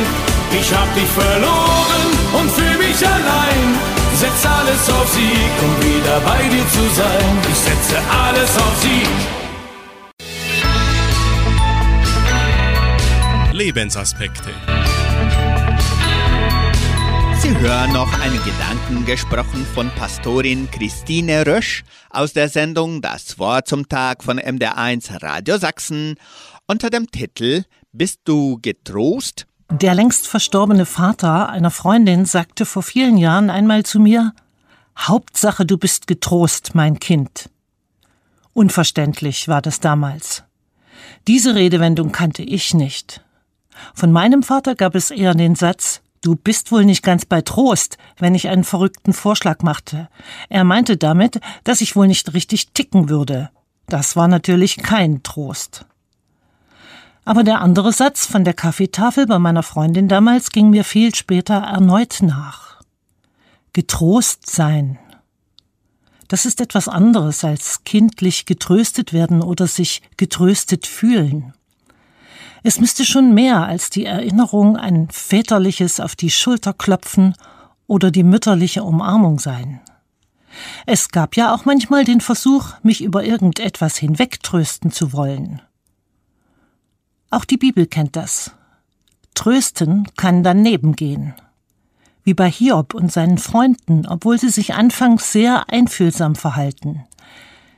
Ich 0.61 0.70
hab 0.72 0.93
dich 0.93 1.09
verloren 1.09 2.05
und 2.38 2.51
fühl 2.51 2.78
mich 2.78 3.01
allein. 3.07 3.99
Setz 4.20 4.45
alles 4.45 4.89
auf 4.89 5.07
Sieg, 5.13 5.63
um 5.63 5.82
wieder 5.82 6.20
bei 6.20 6.49
dir 6.49 6.67
zu 6.67 6.89
sein. 6.93 7.38
Ich 7.49 7.57
setze 7.57 7.97
alles 8.11 8.57
auf 8.57 8.82
Sieg. 8.82 9.07
Lebensaspekte. 13.53 14.49
Sie 17.39 17.57
hören 17.59 17.93
noch 17.93 18.11
einen 18.20 18.43
Gedanken 18.43 19.05
gesprochen 19.05 19.65
von 19.74 19.89
Pastorin 19.91 20.70
Christine 20.70 21.45
Rösch 21.47 21.86
aus 22.09 22.34
der 22.34 22.49
Sendung 22.49 23.01
Das 23.01 23.39
Wort 23.39 23.70
zum 23.70 23.88
Tag 23.88 24.26
von 24.26 24.38
MDR1 24.38 25.24
Radio 25.24 25.57
Sachsen 25.57 26.15
unter 26.67 26.89
dem 26.89 27.09
Titel 27.09 27.63
Bist 27.93 28.20
du 28.26 28.59
getrost? 28.61 29.45
Der 29.72 29.93
längst 29.93 30.28
verstorbene 30.28 30.86
Vater 30.86 31.49
einer 31.49 31.72
Freundin 31.72 32.26
sagte 32.26 32.65
vor 32.65 32.84
vielen 32.84 33.17
Jahren 33.17 33.49
einmal 33.49 33.84
zu 33.84 33.99
mir 33.99 34.34
Hauptsache, 34.97 35.65
du 35.65 35.78
bist 35.78 36.07
getrost, 36.07 36.76
mein 36.76 36.99
Kind. 36.99 37.49
Unverständlich 38.53 39.47
war 39.47 39.61
das 39.61 39.80
damals. 39.80 40.43
Diese 41.28 41.55
Redewendung 41.55 42.11
kannte 42.11 42.41
ich 42.41 42.74
nicht. 42.74 43.24
Von 43.93 44.11
meinem 44.11 44.43
Vater 44.43 44.76
gab 44.76 44.95
es 44.95 45.11
eher 45.11 45.36
den 45.36 45.55
Satz 45.55 46.01
Du 46.22 46.36
bist 46.36 46.74
wohl 46.74 46.84
nicht 46.84 47.01
ganz 47.01 47.26
bei 47.26 47.41
Trost, 47.41 47.97
wenn 48.17 48.36
ich 48.36 48.49
einen 48.49 48.65
verrückten 48.65 49.13
Vorschlag 49.13 49.61
machte. 49.61 50.09
Er 50.49 50.65
meinte 50.65 50.97
damit, 50.97 51.39
dass 51.63 51.80
ich 51.80 51.95
wohl 51.95 52.07
nicht 52.07 52.34
richtig 52.34 52.72
ticken 52.74 53.07
würde. 53.07 53.51
Das 53.88 54.17
war 54.17 54.28
natürlich 54.28 54.78
kein 54.78 55.24
Trost. 55.24 55.86
Aber 57.30 57.43
der 57.43 57.61
andere 57.61 57.93
Satz 57.93 58.25
von 58.25 58.43
der 58.43 58.55
Kaffeetafel 58.55 59.27
bei 59.27 59.38
meiner 59.38 59.61
Freundin 59.61 60.07
damals 60.07 60.49
ging 60.49 60.71
mir 60.71 60.84
viel 60.84 61.13
später 61.13 61.57
erneut 61.57 62.23
nach. 62.23 62.82
Getrost 63.71 64.49
sein. 64.49 64.97
Das 66.27 66.47
ist 66.47 66.59
etwas 66.59 66.88
anderes 66.88 67.43
als 67.43 67.84
kindlich 67.84 68.47
getröstet 68.47 69.13
werden 69.13 69.43
oder 69.43 69.67
sich 69.67 70.01
getröstet 70.17 70.88
fühlen. 70.88 71.53
Es 72.63 72.80
müsste 72.80 73.05
schon 73.05 73.36
mehr 73.36 73.63
als 73.63 73.91
die 73.91 74.05
Erinnerung 74.05 74.75
an 74.75 75.07
väterliches 75.11 75.99
auf 75.99 76.15
die 76.15 76.32
Schulter 76.32 76.73
klopfen 76.73 77.36
oder 77.86 78.09
die 78.09 78.23
mütterliche 78.23 78.84
Umarmung 78.84 79.38
sein. 79.38 79.82
Es 80.88 81.09
gab 81.09 81.36
ja 81.36 81.53
auch 81.53 81.63
manchmal 81.63 82.05
den 82.05 82.21
Versuch, 82.21 82.69
mich 82.82 83.03
über 83.03 83.23
irgendetwas 83.23 83.97
hinwegtrösten 83.97 84.91
zu 84.91 85.13
wollen. 85.13 85.61
Auch 87.32 87.45
die 87.45 87.57
Bibel 87.57 87.86
kennt 87.86 88.15
das. 88.15 88.51
Trösten 89.36 90.07
kann 90.17 90.43
daneben 90.43 90.95
gehen. 90.95 91.36
Wie 92.23 92.34
bei 92.34 92.49
Hiob 92.49 92.93
und 92.93 93.11
seinen 93.11 93.38
Freunden, 93.38 94.05
obwohl 94.07 94.39
sie 94.39 94.49
sich 94.49 94.73
anfangs 94.73 95.32
sehr 95.32 95.69
einfühlsam 95.69 96.36
verhalten. 96.36 97.05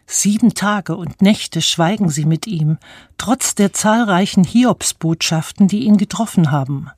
Sieben 0.07 0.53
Tage 0.53 0.95
und 0.95 1.21
Nächte 1.21 1.61
schweigen 1.61 2.09
sie 2.09 2.25
mit 2.25 2.47
ihm, 2.47 2.77
trotz 3.17 3.55
der 3.55 3.73
zahlreichen 3.73 4.43
Hiobsbotschaften, 4.43 5.67
die 5.67 5.85
ihn 5.85 5.97
getroffen 5.97 6.51
haben. 6.51 6.89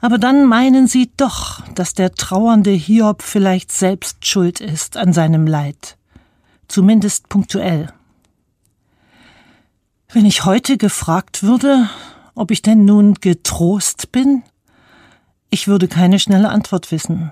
Aber 0.00 0.18
dann 0.18 0.46
meinen 0.46 0.86
sie 0.86 1.10
doch, 1.16 1.62
dass 1.74 1.94
der 1.94 2.14
trauernde 2.14 2.70
Hiob 2.70 3.22
vielleicht 3.22 3.70
selbst 3.70 4.26
schuld 4.26 4.60
ist 4.60 4.96
an 4.96 5.12
seinem 5.12 5.46
Leid. 5.46 5.96
Zumindest 6.68 7.28
punktuell. 7.28 7.92
Wenn 10.12 10.26
ich 10.26 10.44
heute 10.44 10.76
gefragt 10.76 11.44
würde, 11.44 11.88
ob 12.34 12.50
ich 12.50 12.62
denn 12.62 12.84
nun 12.84 13.14
getrost 13.14 14.10
bin, 14.10 14.42
ich 15.50 15.68
würde 15.68 15.86
keine 15.86 16.18
schnelle 16.18 16.48
Antwort 16.48 16.90
wissen. 16.90 17.30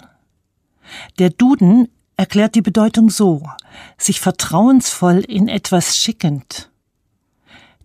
Der 1.18 1.30
Duden 1.30 1.88
erklärt 2.16 2.54
die 2.54 2.62
Bedeutung 2.62 3.10
so, 3.10 3.42
sich 3.96 4.20
vertrauensvoll 4.20 5.18
in 5.18 5.48
etwas 5.48 5.96
schickend. 5.96 6.70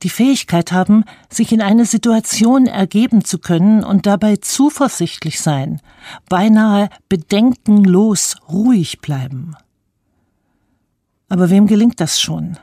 Die 0.04 0.10
Fähigkeit 0.10 0.72
haben, 0.72 1.06
sich 1.28 1.52
in 1.52 1.62
eine 1.62 1.86
Situation 1.86 2.68
ergeben 2.68 3.26
zu 3.26 3.40
können 3.40 3.84
und 3.84 4.06
dabei 4.06 4.36
zuversichtlich 4.36 5.42
sein, 5.42 5.82
beinahe 6.30 6.90
bedenkenlos 7.10 8.36
ruhig 8.48 9.00
bleiben. 9.00 9.56
Aber 11.30 11.50
wem 11.50 11.66
gelingt 11.66 12.00
das 12.00 12.22
schon? 12.22 12.60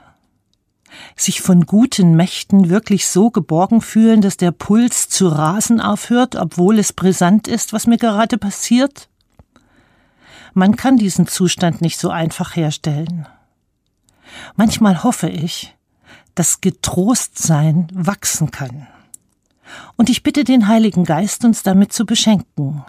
Sich 1.17 1.41
von 1.41 1.67
guten 1.67 2.17
Mächten 2.17 2.71
wirklich 2.71 3.07
so 3.07 3.31
geborgen 3.31 3.81
fühlen, 3.81 4.21
dass 4.21 4.37
der 4.37 4.51
Puls 4.51 5.09
zu 5.09 5.29
rasen 5.29 5.81
aufhört, 5.81 6.37
obwohl 6.37 6.79
es 6.79 6.93
brisant 6.93 7.49
ist, 7.49 7.73
was 7.73 7.87
mir 7.87 7.99
gerade 7.99 8.39
passiert? 8.39 9.09
Man 10.55 10.77
kann 10.77 10.97
diesen 10.97 11.27
Zustand 11.27 11.81
nicht 11.81 11.99
so 11.99 12.11
einfach 12.11 12.57
herstellen. 12.57 13.27
Manchmal 14.57 15.03
hoffe 15.03 15.29
ich, 15.29 15.75
dass 16.35 16.61
Getrostsein 16.61 17.89
wachsen 17.93 18.51
kann. 18.51 18.87
Und 19.97 20.09
ich 20.11 20.23
bitte 20.23 20.45
den 20.45 20.67
Heiligen 20.69 21.05
Geist, 21.05 21.45
uns 21.45 21.63
damit 21.63 21.93
zu 21.93 22.05
beschenken. 22.05 22.85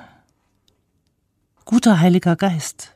Guter 1.65 1.99
Heiliger 1.99 2.35
Geist, 2.35 2.95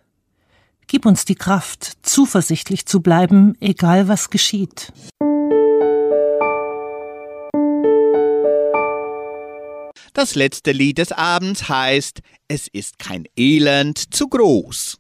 Gib 0.88 1.06
uns 1.06 1.26
die 1.26 1.36
Kraft, 1.36 1.94
zuversichtlich 2.04 2.86
zu 2.86 3.02
bleiben, 3.02 3.56
egal 3.60 4.08
was 4.08 4.30
geschieht. 4.30 4.94
Das 10.14 10.36
letzte 10.36 10.72
Lied 10.72 11.00
des 11.00 11.12
Abends 11.12 11.68
heißt 11.68 12.22
Es 12.48 12.68
ist 12.68 13.00
kein 13.00 13.26
Elend 13.36 14.14
zu 14.14 14.30
groß. 14.30 15.00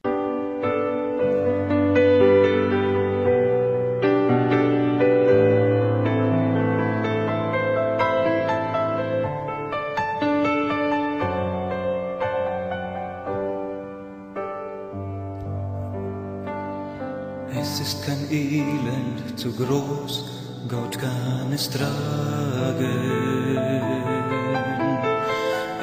Groß, 19.58 20.26
Gott 20.68 20.98
kann 21.00 21.52
es 21.54 21.70
tragen. 21.70 23.36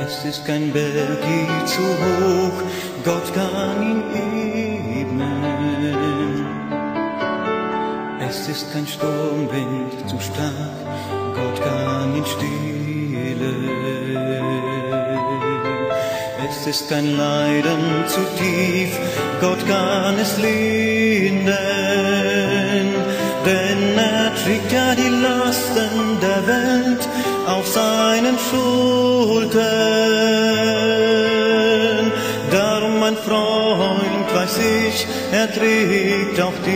Es 0.04 0.24
ist 0.24 0.44
kein 0.44 0.72
Berg 0.72 1.20
je 1.24 1.46
zu 1.66 1.82
hoch, 1.82 2.62
Gott 3.04 3.32
kann 3.34 3.82
ihn 3.82 4.02
ebnen. 5.04 5.42
Es 8.28 8.48
ist 8.48 8.72
kein 8.72 8.86
Sturmwind 8.86 10.08
zu 10.08 10.18
stark, 10.18 10.76
Gott 11.34 11.62
kann 11.62 12.16
ihn 12.16 12.26
stillen. 12.26 13.68
Es 16.48 16.66
ist 16.66 16.88
kein 16.88 17.16
Leiden 17.16 18.04
zu 18.06 18.20
tief, 18.38 18.98
Gott 19.40 19.66
kann 19.66 20.18
es 20.18 20.36
lindern, 20.38 20.91
er 24.44 24.72
ja 24.72 24.94
die 24.94 25.08
Lasten 25.08 26.18
der 26.20 26.46
Welt 26.46 27.08
auf 27.46 27.66
seinen 27.66 28.36
Schultern. 28.38 29.62
Darum, 32.50 32.98
mein 32.98 33.16
Freund, 33.16 34.34
weiß 34.34 34.58
ich, 34.58 35.06
er 35.32 35.48
trägt 35.52 36.40
auch 36.40 36.58
dich, 36.66 36.74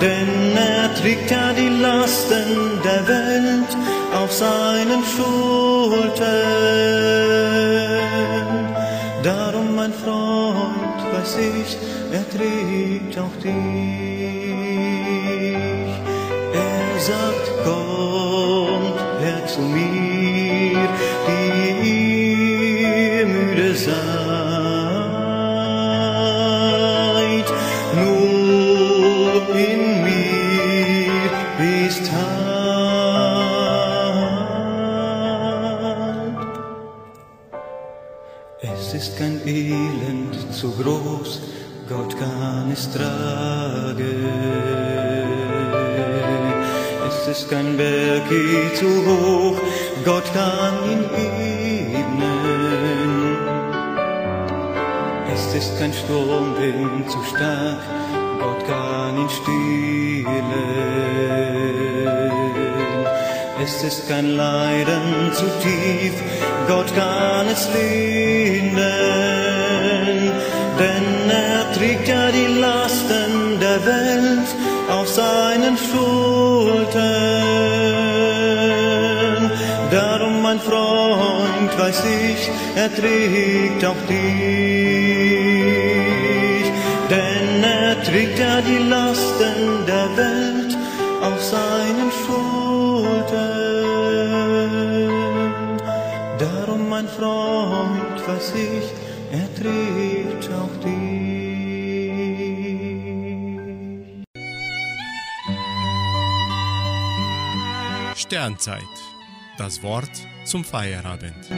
denn 0.00 0.56
er 0.56 0.94
trägt 0.94 1.30
ja 1.30 1.52
die 1.52 1.68
Lasten 1.68 2.80
der 2.84 3.08
Welt 3.08 3.76
auf 4.20 4.30
seinen 4.32 5.02
Schultern. 5.14 6.26
Darum, 9.22 9.74
mein 9.74 9.94
Freund, 10.04 10.98
weiß 11.12 11.36
ich, 11.38 11.78
er 12.12 12.28
trägt 12.28 13.18
auch 13.18 13.36
dich. 13.42 13.75
Hoch, 49.24 49.58
Gott 50.04 50.24
kann 50.32 50.74
ihn 50.90 51.04
ebnen. 51.94 52.36
Es 55.32 55.54
ist 55.54 55.78
kein 55.78 55.92
Sturmwind 55.92 57.10
zu 57.10 57.22
stark, 57.24 57.82
Gott 58.40 58.66
kann 58.66 59.16
ihn 59.18 59.30
stillen. 59.30 60.50
Es 63.62 63.82
ist 63.82 64.08
kein 64.08 64.36
Leiden 64.36 65.32
zu 65.32 65.44
tief, 65.60 66.14
Gott 66.68 66.94
kann 66.94 67.48
es 67.48 67.68
lindern, 67.74 69.25
er 82.76 82.94
trägt 82.94 83.84
auch 83.84 84.00
dich. 84.08 84.96
Denn 87.10 87.64
er 87.64 88.02
trägt 88.02 88.38
ja 88.38 88.60
die 88.60 88.82
Lasten 88.88 89.86
der 89.86 90.16
Welt 90.16 90.76
auf 91.22 91.42
seinen 91.42 92.10
Schultern. 92.20 92.56
Darum, 96.38 96.88
mein 96.88 97.08
Freund, 97.08 98.18
weiß 98.28 98.52
ich, 98.54 98.92
er 99.32 99.48
trägt 99.54 100.48
auch 100.52 100.76
dich. 100.84 101.16
Sternzeit. 108.16 108.82
Das 109.58 109.82
Wort 109.82 110.10
zum 110.44 110.64
Feierabend. 110.64 111.48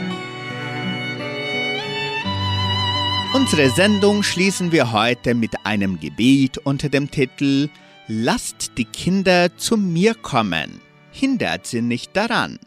Unsere 3.39 3.69
Sendung 3.69 4.21
schließen 4.21 4.73
wir 4.73 4.91
heute 4.91 5.33
mit 5.33 5.65
einem 5.65 5.97
Gebet 5.97 6.57
unter 6.57 6.89
dem 6.89 7.09
Titel 7.09 7.69
Lasst 8.09 8.73
die 8.77 8.83
Kinder 8.83 9.55
zu 9.55 9.77
mir 9.77 10.13
kommen, 10.13 10.81
hindert 11.11 11.65
sie 11.65 11.81
nicht 11.81 12.17
daran. 12.17 12.59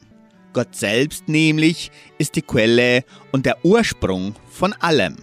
Gott 0.54 0.74
selbst 0.74 1.28
nämlich 1.28 1.90
ist 2.16 2.36
die 2.36 2.42
Quelle 2.42 3.04
und 3.32 3.44
der 3.44 3.62
Ursprung 3.66 4.34
von 4.48 4.72
allem. 4.72 5.16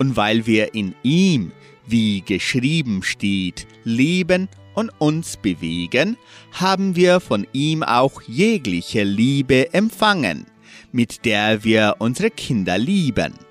Und 0.00 0.16
weil 0.16 0.44
wir 0.46 0.74
in 0.74 0.96
ihm, 1.04 1.52
wie 1.86 2.22
geschrieben 2.22 3.04
steht, 3.04 3.68
leben 3.84 4.48
und 4.74 4.90
uns 4.98 5.36
bewegen, 5.36 6.16
haben 6.50 6.96
wir 6.96 7.20
von 7.20 7.46
ihm 7.52 7.84
auch 7.84 8.22
jegliche 8.22 9.04
Liebe 9.04 9.72
empfangen, 9.72 10.46
mit 10.90 11.24
der 11.24 11.62
wir 11.62 11.94
unsere 12.00 12.30
Kinder 12.30 12.76
lieben. 12.76 13.49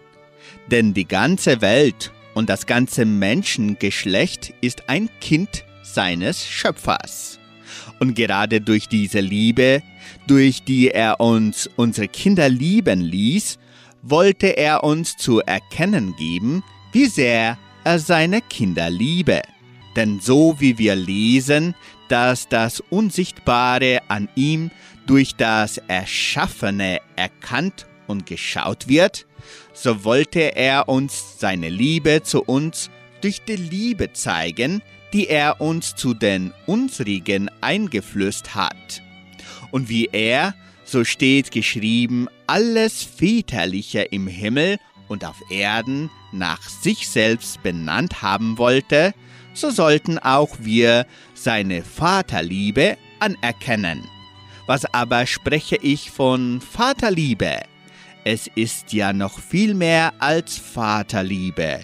Denn 0.72 0.94
die 0.94 1.08
ganze 1.08 1.62
Welt 1.62 2.12
und 2.36 2.50
das 2.50 2.68
ganze 2.68 3.06
Menschengeschlecht 3.06 4.54
ist 4.62 4.88
ein 4.88 5.10
Kind 5.20 5.66
seines 5.82 6.46
Schöpfers. 6.46 7.40
Und 8.00 8.14
gerade 8.16 8.62
durch 8.62 8.88
diese 8.88 9.20
Liebe, 9.20 9.82
durch 10.28 10.64
die 10.64 10.92
er 10.92 11.20
uns 11.20 11.68
unsere 11.76 12.08
Kinder 12.08 12.50
lieben 12.50 13.02
ließ, 13.02 13.58
wollte 14.04 14.58
er 14.58 14.84
uns 14.84 15.18
zu 15.18 15.40
erkennen 15.42 16.16
geben, 16.18 16.64
wie 16.94 17.08
sehr 17.08 17.58
er 17.84 18.00
seine 18.00 18.42
Kinder 18.42 18.92
liebe. 18.92 19.42
Denn 19.96 20.20
so 20.20 20.56
wie 20.60 20.78
wir 20.78 20.96
lesen, 20.96 21.74
dass 22.10 22.48
das 22.48 22.80
Unsichtbare 22.80 24.02
an 24.08 24.30
ihm 24.36 24.70
durch 25.08 25.36
das 25.36 25.80
Erschaffene 25.88 27.02
erkannt 27.16 27.88
und 28.08 28.28
geschaut 28.28 28.88
wird, 28.88 29.26
so 29.74 30.04
wollte 30.04 30.56
er 30.56 30.90
uns 30.90 31.40
seine 31.40 31.70
Liebe 31.70 32.22
zu 32.24 32.44
uns 32.44 32.90
durch 33.22 33.42
die 33.42 33.56
Liebe 33.56 34.14
zeigen, 34.14 34.82
die 35.14 35.28
er 35.28 35.62
uns 35.62 35.96
zu 35.96 36.14
den 36.14 36.54
unsrigen 36.66 37.50
eingeflößt 37.62 38.56
hat. 38.56 39.02
Und 39.72 39.90
wie 39.90 40.10
er, 40.12 40.54
so 40.84 41.04
steht 41.04 41.52
geschrieben, 41.52 42.28
alles 42.48 43.04
Väterliche 43.04 44.02
im 44.02 44.28
Himmel 44.28 44.78
und 45.08 45.26
auf 45.26 45.38
Erden 45.50 46.10
nach 46.32 46.62
sich 46.62 47.08
selbst 47.08 47.62
benannt 47.64 48.22
haben 48.22 48.58
wollte, 48.58 49.14
so 49.54 49.72
sollten 49.72 50.20
auch 50.20 50.56
wir 50.60 51.06
seine 51.34 51.84
Vaterliebe 51.84 52.98
anerkennen. 53.20 54.08
Was 54.68 54.86
aber 54.94 55.26
spreche 55.26 55.78
ich 55.78 56.12
von 56.12 56.62
Vaterliebe? 56.62 57.62
Es 58.32 58.46
ist 58.54 58.94
ja 58.94 59.12
noch 59.12 59.40
viel 59.40 59.74
mehr 59.74 60.14
als 60.20 60.56
Vaterliebe. 60.56 61.80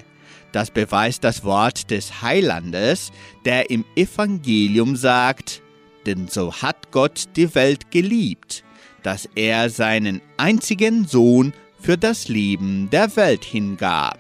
Das 0.52 0.70
beweist 0.70 1.24
das 1.24 1.44
Wort 1.44 1.90
des 1.90 2.22
Heilandes, 2.22 3.12
der 3.46 3.72
im 3.72 3.84
Evangelium 3.96 4.96
sagt, 4.96 5.64
denn 6.06 6.28
so 6.28 6.54
hat 6.54 6.92
Gott 6.92 7.24
die 7.36 7.56
Welt 7.56 7.90
geliebt, 7.90 8.64
dass 9.02 9.28
er 9.34 9.72
seinen 9.72 10.22
einzigen 10.38 11.08
Sohn 11.08 11.52
für 11.82 11.98
das 11.98 12.28
Leben 12.28 12.92
der 12.92 13.16
Welt 13.16 13.44
hingab. 13.44 14.20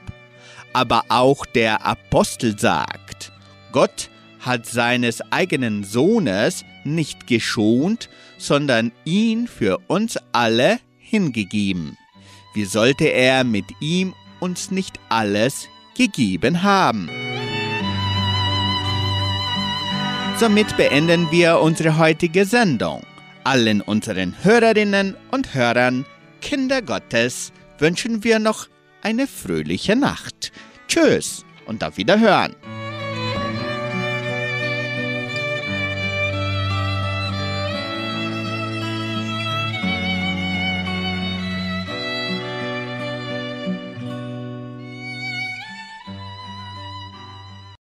Aber 0.73 1.03
auch 1.09 1.45
der 1.45 1.85
Apostel 1.85 2.57
sagt, 2.57 3.33
Gott 3.71 4.09
hat 4.39 4.65
seines 4.65 5.21
eigenen 5.31 5.83
Sohnes 5.83 6.65
nicht 6.83 7.27
geschont, 7.27 8.09
sondern 8.39 8.91
ihn 9.03 9.47
für 9.47 9.77
uns 9.87 10.17
alle 10.31 10.79
hingegeben. 10.97 11.95
Wie 12.55 12.63
sollte 12.63 13.03
er 13.03 13.43
mit 13.43 13.65
ihm 13.81 14.15
uns 14.39 14.71
nicht 14.71 14.97
alles 15.09 15.67
gegeben 15.93 16.63
haben? 16.63 17.09
Somit 20.37 20.77
beenden 20.77 21.29
wir 21.31 21.59
unsere 21.59 21.97
heutige 21.97 22.45
Sendung. 22.45 23.03
Allen 23.43 23.81
unseren 23.81 24.35
Hörerinnen 24.41 25.17
und 25.31 25.53
Hörern, 25.53 26.05
Kinder 26.41 26.81
Gottes, 26.81 27.51
wünschen 27.77 28.23
wir 28.23 28.39
noch 28.39 28.67
eine 29.01 29.27
fröhliche 29.27 29.97
Nacht. 29.97 30.53
Tschüss 30.87 31.43
und 31.65 31.83
auf 31.83 31.97
Wiederhören. 31.97 32.55